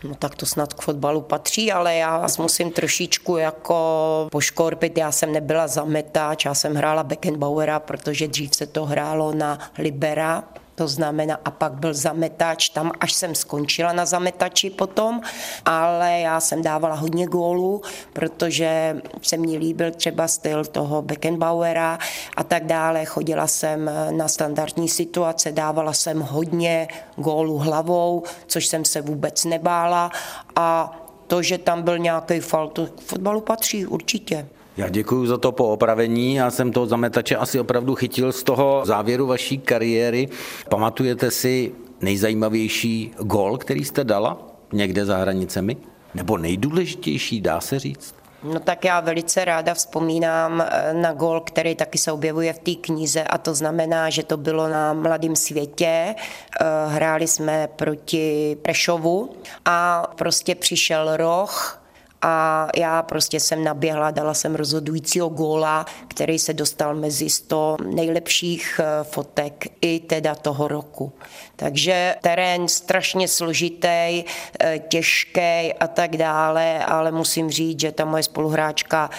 No 0.03 0.15
tak 0.15 0.35
to 0.35 0.45
snad 0.45 0.73
k 0.73 0.81
fotbalu 0.81 1.21
patří, 1.21 1.71
ale 1.71 1.95
já 1.95 2.17
vás 2.17 2.37
musím 2.37 2.71
trošičku 2.71 3.37
jako 3.37 4.27
poškorpit. 4.31 4.97
Já 4.97 5.11
jsem 5.11 5.31
nebyla 5.31 5.67
zametač, 5.67 6.45
já 6.45 6.53
jsem 6.53 6.75
hrála 6.75 7.03
Beckenbauera, 7.03 7.79
protože 7.79 8.27
dřív 8.27 8.55
se 8.55 8.67
to 8.67 8.85
hrálo 8.85 9.33
na 9.33 9.59
Libera, 9.77 10.43
to 10.77 10.87
znamená, 10.87 11.39
a 11.45 11.51
pak 11.51 11.73
byl 11.73 11.93
zametač, 11.93 12.69
tam 12.69 12.91
až 12.99 13.13
jsem 13.13 13.35
skončila 13.35 13.93
na 13.93 14.05
zametači 14.05 14.69
potom, 14.69 15.21
ale 15.65 16.19
já 16.19 16.39
jsem 16.39 16.61
dávala 16.61 16.95
hodně 16.95 17.25
gólů, 17.25 17.81
protože 18.13 19.01
se 19.21 19.37
mi 19.37 19.57
líbil 19.57 19.91
třeba 19.91 20.27
styl 20.27 20.65
toho 20.65 21.01
Beckenbauera 21.01 21.99
a 22.37 22.43
tak 22.43 22.65
dále. 22.65 23.05
Chodila 23.05 23.47
jsem 23.47 23.91
na 24.11 24.27
standardní 24.27 24.89
situace, 24.89 25.51
dávala 25.51 25.93
jsem 25.93 26.21
hodně 26.21 26.87
gólů 27.15 27.57
hlavou, 27.57 28.23
což 28.47 28.67
jsem 28.67 28.85
se 28.85 29.01
vůbec 29.01 29.45
nebála 29.45 30.11
a 30.55 30.99
to, 31.27 31.41
že 31.41 31.57
tam 31.57 31.81
byl 31.81 31.97
nějaký 31.97 32.39
fal, 32.39 32.67
to 32.67 32.85
k 32.85 33.01
fotbalu 33.01 33.41
patří 33.41 33.85
určitě. 33.85 34.47
Já 34.77 34.89
děkuji 34.89 35.25
za 35.25 35.37
to 35.37 35.51
po 35.51 35.67
opravení. 35.67 36.35
Já 36.35 36.51
jsem 36.51 36.71
toho 36.71 36.85
zametače 36.85 37.35
asi 37.35 37.59
opravdu 37.59 37.95
chytil 37.95 38.31
z 38.31 38.43
toho 38.43 38.81
závěru 38.85 39.27
vaší 39.27 39.57
kariéry. 39.57 40.29
Pamatujete 40.69 41.31
si 41.31 41.71
nejzajímavější 42.01 43.11
gol, 43.19 43.57
který 43.57 43.85
jste 43.85 44.03
dala 44.03 44.37
někde 44.73 45.05
za 45.05 45.17
hranicemi? 45.17 45.77
Nebo 46.13 46.37
nejdůležitější, 46.37 47.41
dá 47.41 47.61
se 47.61 47.79
říct? 47.79 48.15
No 48.43 48.59
tak 48.59 48.85
já 48.85 48.99
velice 48.99 49.45
ráda 49.45 49.73
vzpomínám 49.73 50.61
eh, 50.61 50.93
na 50.93 51.13
gol, 51.13 51.39
který 51.39 51.75
taky 51.75 51.97
se 51.97 52.11
objevuje 52.11 52.53
v 52.53 52.59
té 52.59 52.71
knize 52.75 53.23
a 53.23 53.37
to 53.37 53.55
znamená, 53.55 54.09
že 54.09 54.23
to 54.23 54.37
bylo 54.37 54.69
na 54.69 54.93
Mladém 54.93 55.35
světě. 55.35 56.15
Eh, 56.15 56.65
hráli 56.87 57.27
jsme 57.27 57.69
proti 57.75 58.57
Prešovu 58.61 59.29
a 59.65 60.07
prostě 60.15 60.55
přišel 60.55 61.17
roh, 61.17 61.81
a 62.21 62.67
já 62.77 63.03
prostě 63.03 63.39
jsem 63.39 63.63
naběhla, 63.63 64.12
dala 64.12 64.34
jsem 64.34 64.56
rozhodujícího 64.56 65.30
góla, 65.30 65.86
který 66.08 66.39
se 66.39 66.53
dostal 66.53 66.95
mezi 66.95 67.30
100 67.30 67.77
nejlepších 67.86 68.80
eh, 68.84 69.03
fotek 69.03 69.67
i 69.82 69.99
teda 69.99 70.36
toho 70.36 70.67
roku. 70.67 71.13
Takže 71.56 72.15
terén 72.21 72.67
strašně 72.67 73.27
složitý, 73.27 73.88
eh, 73.88 74.80
těžký 74.88 75.73
a 75.80 75.88
tak 75.93 76.17
dále, 76.17 76.86
ale 76.86 77.12
musím 77.12 77.49
říct, 77.49 77.80
že 77.80 77.91
ta 77.91 78.06
moje 78.06 78.23
spoluhráčka 78.23 79.10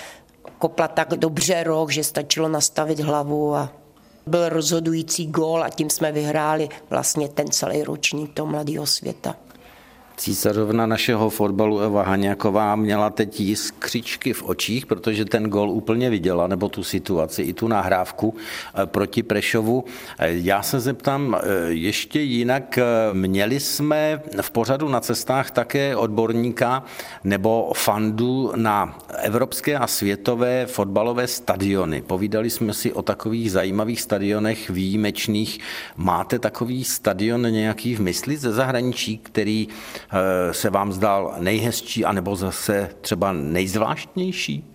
kopla 0.59 0.89
tak 0.89 1.09
dobře 1.09 1.65
roh, 1.65 1.91
že 1.91 2.05
stačilo 2.05 2.49
nastavit 2.49 3.01
hlavu 3.01 3.55
a 3.55 3.73
byl 4.27 4.49
rozhodující 4.49 5.27
gól 5.27 5.65
a 5.65 5.69
tím 5.69 5.91
jsme 5.91 6.13
vyhráli 6.13 6.69
vlastně 6.91 7.29
ten 7.29 7.51
celý 7.51 7.83
ročník 7.83 8.35
toho 8.35 8.47
mladého 8.47 8.87
světa. 8.87 9.37
Císařovna 10.19 10.87
našeho 10.87 11.31
fotbalu 11.31 11.81
Eva 11.81 12.03
Haňaková 12.03 12.77
měla 12.77 13.11
teď 13.11 13.41
jiskřičky 13.41 14.33
v 14.33 14.43
očích, 14.43 14.87
protože 14.87 15.25
ten 15.25 15.45
gol 15.45 15.71
úplně 15.71 16.11
viděla, 16.11 16.47
nebo 16.47 16.69
tu 16.69 16.85
situaci, 16.85 17.43
i 17.43 17.53
tu 17.53 17.69
nahrávku 17.69 18.35
eh, 18.35 18.87
proti 18.87 19.23
Prešovu. 19.23 19.85
Eh, 20.19 20.29
já 20.31 20.63
se 20.63 20.81
zeptám 20.81 21.37
eh, 21.37 21.41
ještě 21.69 22.21
jinak, 22.21 22.79
měli 23.13 23.61
jsme 23.61 24.23
v 24.41 24.51
pořadu 24.51 24.89
na 24.89 25.01
cestách 25.01 25.51
také 25.51 25.97
odborníka 25.97 26.83
nebo 27.25 27.73
fandu 27.77 28.53
na 28.57 28.99
evropské 29.23 29.79
a 29.79 29.87
světové 29.87 30.67
fotbalové 30.67 31.27
stadiony. 31.27 32.03
Povídali 32.03 32.51
jsme 32.51 32.75
si 32.75 32.93
o 32.93 33.03
takových 33.03 33.53
zajímavých 33.53 34.01
stadionech 34.01 34.71
výjimečných. 34.71 35.61
Máte 35.97 36.39
takový 36.39 36.85
stadion 36.85 37.53
nějaký 37.53 37.95
v 37.95 38.01
mysli 38.01 38.37
ze 38.37 38.53
zahraničí, 38.53 39.19
který 39.19 39.69
se 40.53 40.71
vám 40.71 40.93
zdál 40.93 41.35
nejhezčí, 41.39 42.05
anebo 42.05 42.37
zase 42.37 42.91
třeba 43.01 43.33
nejzvláštnější? 43.33 44.75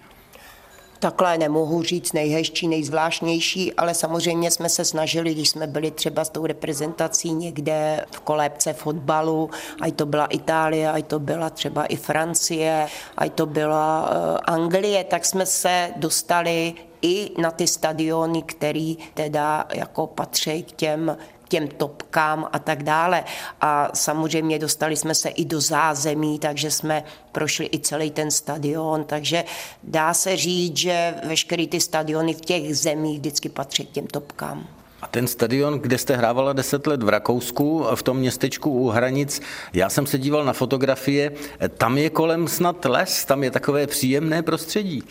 Takhle 1.04 1.38
nemohu 1.38 1.84
říct 1.84 2.14
nejhezčí, 2.14 2.68
nejzvláštnější, 2.68 3.74
ale 3.74 3.94
samozřejmě 3.94 4.52
jsme 4.52 4.70
se 4.70 4.86
snažili, 4.86 5.34
když 5.34 5.50
jsme 5.50 5.68
byli 5.68 5.92
třeba 5.92 6.26
s 6.26 6.30
tou 6.30 6.46
reprezentací 6.46 7.34
někde 7.34 8.06
v 8.12 8.20
kolébce 8.20 8.74
fotbalu, 8.74 9.50
ať 9.82 9.96
to 9.96 10.06
byla 10.06 10.26
Itálie, 10.26 10.92
ať 10.92 11.08
to 11.08 11.20
byla 11.20 11.50
třeba 11.50 11.86
i 11.86 11.96
Francie, 11.96 12.88
ať 13.18 13.34
to 13.34 13.46
byla 13.46 14.10
eh, 14.12 14.38
Anglie, 14.44 15.04
tak 15.04 15.26
jsme 15.26 15.46
se 15.46 15.92
dostali 15.96 16.74
i 17.02 17.42
na 17.42 17.52
ty 17.52 17.68
stadiony, 17.68 18.42
který 18.42 18.98
teda 19.14 19.66
jako 19.74 20.08
patří 20.08 20.64
k 20.64 20.72
těm 20.72 21.18
těm 21.54 21.68
topkám 21.68 22.50
a 22.52 22.60
tak 22.60 22.84
dále. 22.84 23.24
A 23.62 23.90
samozřejmě 23.94 24.60
dostali 24.60 24.96
jsme 24.96 25.16
se 25.16 25.30
i 25.30 25.46
do 25.46 25.62
zázemí, 25.62 26.40
takže 26.40 26.72
jsme 26.72 27.04
prošli 27.32 27.70
i 27.74 27.80
celý 27.80 28.12
ten 28.12 28.32
stadion, 28.32 29.04
takže 29.04 29.44
dá 29.84 30.14
se 30.14 30.38
říct, 30.38 30.78
že 30.78 31.16
veškerý 31.24 31.68
ty 31.68 31.80
stadiony 31.80 32.34
v 32.34 32.42
těch 32.42 32.78
zemích 32.78 33.20
vždycky 33.20 33.50
patří 33.50 33.86
k 33.86 33.92
těm 33.92 34.08
topkám. 34.08 34.68
A 35.04 35.08
ten 35.08 35.28
stadion, 35.28 35.80
kde 35.80 35.98
jste 35.98 36.16
hrávala 36.16 36.54
deset 36.54 36.88
let 36.88 37.04
v 37.04 37.10
Rakousku, 37.10 37.86
v 37.96 38.04
tom 38.04 38.18
městečku 38.18 38.72
u 38.72 38.90
hranic, 38.90 39.42
já 39.74 39.90
jsem 39.90 40.06
se 40.06 40.18
díval 40.18 40.46
na 40.46 40.54
fotografie, 40.54 41.32
tam 41.78 41.98
je 41.98 42.10
kolem 42.10 42.48
snad 42.48 42.86
les, 42.86 43.26
tam 43.26 43.44
je 43.44 43.52
takové 43.52 43.88
příjemné 43.88 44.44
prostředí. 44.44 45.04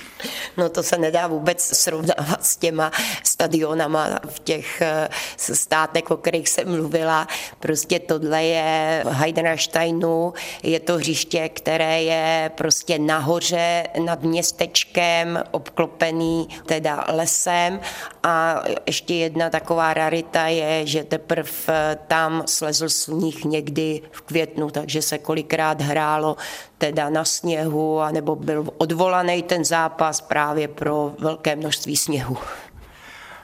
No 0.57 0.68
to 0.68 0.83
se 0.83 0.98
nedá 0.98 1.26
vůbec 1.26 1.62
srovnávat 1.62 2.44
s 2.44 2.57
těma 2.57 2.90
stadionama 3.24 4.09
v 4.28 4.38
těch 4.38 4.83
eh, 4.83 5.09
státech, 5.37 6.11
o 6.11 6.16
kterých 6.16 6.48
jsem 6.48 6.76
mluvila. 6.76 7.28
Prostě 7.61 7.98
tohle 7.98 8.44
je 8.44 9.05
Heidensteinu, 9.09 10.33
je 10.62 10.81
to 10.81 10.96
hřiště, 10.96 11.48
které 11.48 12.02
je 12.02 12.50
prostě 12.55 12.98
nahoře 12.98 13.87
nad 14.05 14.22
městečkem, 14.22 15.44
obklopený 15.50 16.48
teda 16.66 17.05
lesem 17.09 17.81
a 18.22 18.62
ještě 18.87 19.14
jedna 19.14 19.50
taková 19.50 19.82
taková 19.83 19.95
rarita 19.95 20.47
je, 20.47 20.87
že 20.87 21.05
teprve 21.05 21.51
eh, 21.68 21.99
tam 22.07 22.42
slezl 22.47 22.88
sníh 22.88 23.45
někdy 23.45 24.01
v 24.11 24.21
květnu, 24.21 24.71
takže 24.71 25.03
se 25.03 25.18
kolikrát 25.18 25.81
hrálo 25.81 26.37
teda 26.79 27.11
na 27.11 27.25
sněhu, 27.25 28.01
anebo 28.01 28.37
byl 28.37 28.71
odvolaný 28.79 29.42
ten 29.42 29.64
zápas 29.64 30.21
právě 30.21 30.68
pro 30.68 31.14
velké 31.18 31.57
množství 31.57 31.97
sněhu. 31.97 32.37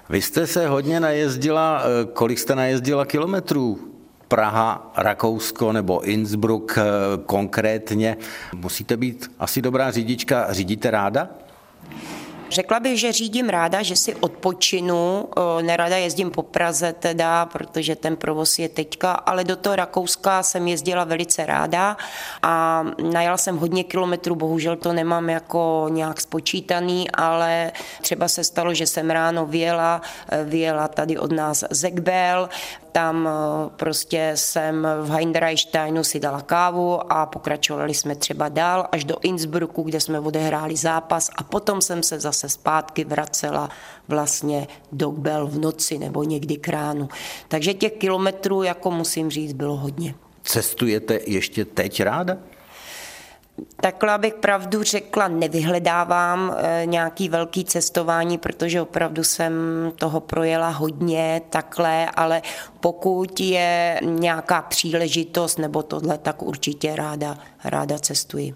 Vy 0.09 0.23
jste 0.23 0.47
se 0.47 0.69
hodně 0.69 1.01
najezdila, 1.01 1.83
eh, 1.83 2.07
kolik 2.13 2.39
jste 2.39 2.55
najezdila 2.55 3.05
kilometrů? 3.05 3.79
Praha, 4.29 4.93
Rakousko 4.97 5.73
nebo 5.73 6.01
Innsbruck 6.01 6.79
eh, 6.79 6.83
konkrétně. 7.27 8.17
Musíte 8.55 8.97
být 8.97 9.31
asi 9.39 9.63
dobrá 9.63 9.91
řidička. 9.91 10.53
Řídíte 10.53 10.91
ráda? 10.91 11.29
Řekla 12.51 12.81
bych, 12.81 13.01
že 13.01 13.13
řídím 13.13 13.49
ráda, 13.49 13.83
že 13.83 13.97
si 13.97 14.15
odpočinu, 14.15 15.29
nerada 15.61 15.97
jezdím 15.97 16.31
po 16.31 16.43
Praze 16.43 16.93
teda, 16.93 17.47
protože 17.47 17.97
ten 17.97 18.17
provoz 18.17 18.59
je 18.59 18.69
teďka, 18.69 19.13
ale 19.13 19.45
do 19.45 19.57
toho 19.57 19.77
Rakouska 19.77 20.43
jsem 20.43 20.69
jezdila 20.69 21.05
velice 21.05 21.47
ráda 21.47 21.97
a 22.43 22.85
najela 23.13 23.37
jsem 23.37 23.57
hodně 23.57 23.85
kilometrů, 23.85 24.35
bohužel 24.35 24.77
to 24.77 24.93
nemám 24.93 25.31
jako 25.31 25.87
nějak 25.91 26.21
spočítaný, 26.21 27.11
ale 27.11 27.73
třeba 28.03 28.29
se 28.29 28.45
stalo, 28.45 28.75
že 28.75 28.87
jsem 28.87 29.11
ráno 29.11 29.47
vyjela, 29.47 30.03
vyjela 30.45 30.89
tady 30.89 31.19
od 31.19 31.33
nás 31.33 31.65
Zekbel, 31.71 32.49
tam 32.93 33.29
prostě 33.77 34.33
jsem 34.35 34.87
v 35.03 35.11
Heinreichsteinu 35.11 36.05
si 36.05 36.21
dala 36.21 36.41
kávu 36.41 37.13
a 37.13 37.27
pokračovali 37.27 37.95
jsme 37.95 38.17
třeba 38.17 38.49
dál 38.49 38.87
až 38.93 39.05
do 39.05 39.17
Innsbrucku, 39.23 39.83
kde 39.83 40.01
jsme 40.01 40.21
odehráli 40.21 40.77
zápas 40.77 41.31
a 41.37 41.43
potom 41.43 41.83
jsem 41.83 42.03
se 42.03 42.21
zase 42.21 42.49
se 42.49 42.49
zpátky 42.49 43.05
vracela 43.05 43.69
vlastně 44.09 44.67
do 44.93 45.11
Bel 45.11 45.47
v 45.47 45.59
noci 45.59 45.99
nebo 45.99 46.25
někdy 46.25 46.57
k 46.57 46.69
ránu. 46.69 47.09
Takže 47.49 47.75
těch 47.75 47.93
kilometrů, 47.93 48.63
jako 48.63 48.91
musím 48.91 49.31
říct, 49.31 49.53
bylo 49.53 49.77
hodně. 49.77 50.15
Cestujete 50.43 51.21
ještě 51.27 51.65
teď 51.65 52.01
ráda? 52.01 52.37
Takhle, 53.77 54.13
abych 54.13 54.35
pravdu 54.35 54.83
řekla, 54.83 55.29
nevyhledávám 55.29 56.57
eh, 56.57 56.83
nějaký 56.87 57.29
velký 57.29 57.65
cestování, 57.65 58.39
protože 58.39 58.81
opravdu 58.81 59.25
jsem 59.25 59.53
toho 59.97 60.21
projela 60.21 60.69
hodně 60.69 61.43
takhle, 61.51 62.11
ale 62.11 62.43
pokud 62.81 63.41
je 63.41 64.01
nějaká 64.03 64.63
příležitost 64.63 65.59
nebo 65.59 65.83
tohle, 65.83 66.19
tak 66.19 66.43
určitě 66.43 66.97
ráda, 66.97 67.39
ráda 67.65 67.99
cestuji. 67.99 68.55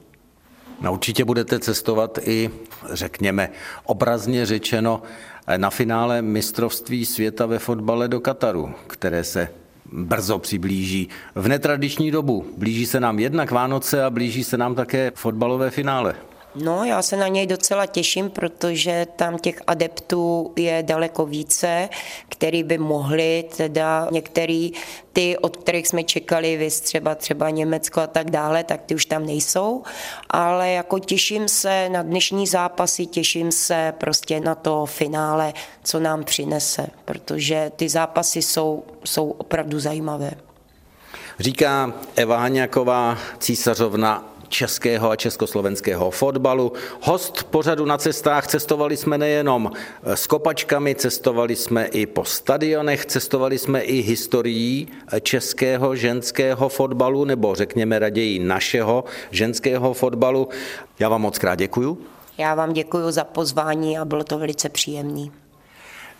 No 0.80 0.92
určitě 0.92 1.24
budete 1.24 1.58
cestovat 1.58 2.18
i, 2.22 2.50
řekněme, 2.92 3.50
obrazně 3.84 4.46
řečeno, 4.46 5.02
na 5.56 5.70
finále 5.70 6.22
mistrovství 6.22 7.06
světa 7.06 7.46
ve 7.46 7.58
fotbale 7.58 8.08
do 8.08 8.20
Kataru, 8.20 8.74
které 8.86 9.24
se 9.24 9.48
brzo 9.92 10.38
přiblíží 10.38 11.08
v 11.34 11.48
netradiční 11.48 12.10
dobu. 12.10 12.46
Blíží 12.56 12.86
se 12.86 13.00
nám 13.00 13.18
jednak 13.18 13.50
Vánoce 13.50 14.04
a 14.04 14.10
blíží 14.10 14.44
se 14.44 14.58
nám 14.58 14.74
také 14.74 15.12
fotbalové 15.14 15.70
finále. 15.70 16.14
No, 16.54 16.84
já 16.84 17.02
se 17.02 17.16
na 17.16 17.28
něj 17.28 17.46
docela 17.46 17.86
těším, 17.86 18.30
protože 18.30 19.06
tam 19.16 19.38
těch 19.38 19.62
adeptů 19.66 20.52
je 20.56 20.82
daleko 20.82 21.26
více, 21.26 21.88
který 22.28 22.62
by 22.62 22.78
mohli, 22.78 23.44
teda 23.56 24.08
některý 24.10 24.72
ty, 25.12 25.38
od 25.38 25.56
kterých 25.56 25.88
jsme 25.88 26.04
čekali, 26.04 26.56
vy 26.56 26.70
třeba 26.70 27.14
třeba 27.14 27.50
Německo 27.50 28.00
a 28.00 28.06
tak 28.06 28.30
dále, 28.30 28.64
tak 28.64 28.82
ty 28.86 28.94
už 28.94 29.04
tam 29.04 29.26
nejsou, 29.26 29.82
ale 30.30 30.70
jako 30.70 30.98
těším 30.98 31.48
se 31.48 31.88
na 31.88 32.02
dnešní 32.02 32.46
zápasy, 32.46 33.06
těším 33.06 33.52
se 33.52 33.94
prostě 33.98 34.40
na 34.40 34.54
to 34.54 34.86
finále, 34.86 35.52
co 35.84 36.00
nám 36.00 36.24
přinese, 36.24 36.86
protože 37.04 37.72
ty 37.76 37.88
zápasy 37.88 38.42
jsou, 38.42 38.84
jsou 39.04 39.30
opravdu 39.30 39.80
zajímavé. 39.80 40.30
Říká 41.40 41.92
Eva 42.16 42.36
Haňaková, 42.38 43.18
císařovna 43.38 44.31
českého 44.52 45.10
a 45.10 45.16
československého 45.16 46.10
fotbalu. 46.10 46.72
Host 47.00 47.44
pořadu 47.44 47.84
na 47.84 47.98
cestách 47.98 48.46
cestovali 48.46 48.96
jsme 48.96 49.18
nejenom 49.18 49.70
s 50.04 50.26
kopačkami, 50.26 50.94
cestovali 50.94 51.56
jsme 51.56 51.84
i 51.84 52.06
po 52.06 52.24
stadionech, 52.24 53.06
cestovali 53.06 53.58
jsme 53.58 53.80
i 53.80 54.00
historií 54.00 54.88
českého 55.20 55.96
ženského 55.96 56.68
fotbalu, 56.68 57.24
nebo 57.24 57.54
řekněme 57.54 57.98
raději 57.98 58.38
našeho 58.38 59.04
ženského 59.30 59.94
fotbalu. 59.94 60.48
Já 60.98 61.08
vám 61.08 61.20
moc 61.20 61.38
krát 61.38 61.54
děkuju. 61.54 61.98
Já 62.38 62.54
vám 62.54 62.72
děkuji 62.72 63.10
za 63.10 63.24
pozvání 63.24 63.98
a 63.98 64.04
bylo 64.04 64.24
to 64.24 64.38
velice 64.38 64.68
příjemný. 64.68 65.32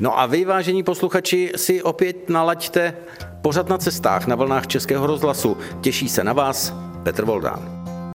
No 0.01 0.21
a 0.21 0.27
vy, 0.27 0.45
vážení 0.45 0.83
posluchači, 0.83 1.53
si 1.57 1.83
opět 1.83 2.29
nalaďte 2.29 2.97
pořad 3.43 3.69
na 3.69 3.79
cestách 3.79 4.27
na 4.27 4.37
vlnách 4.37 4.67
Českého 4.67 5.07
rozhlasu. 5.07 5.57
Těší 5.81 6.09
se 6.09 6.25
na 6.25 6.33
vás 6.33 6.73
Petr 7.03 7.25
Voldán. 7.25 7.82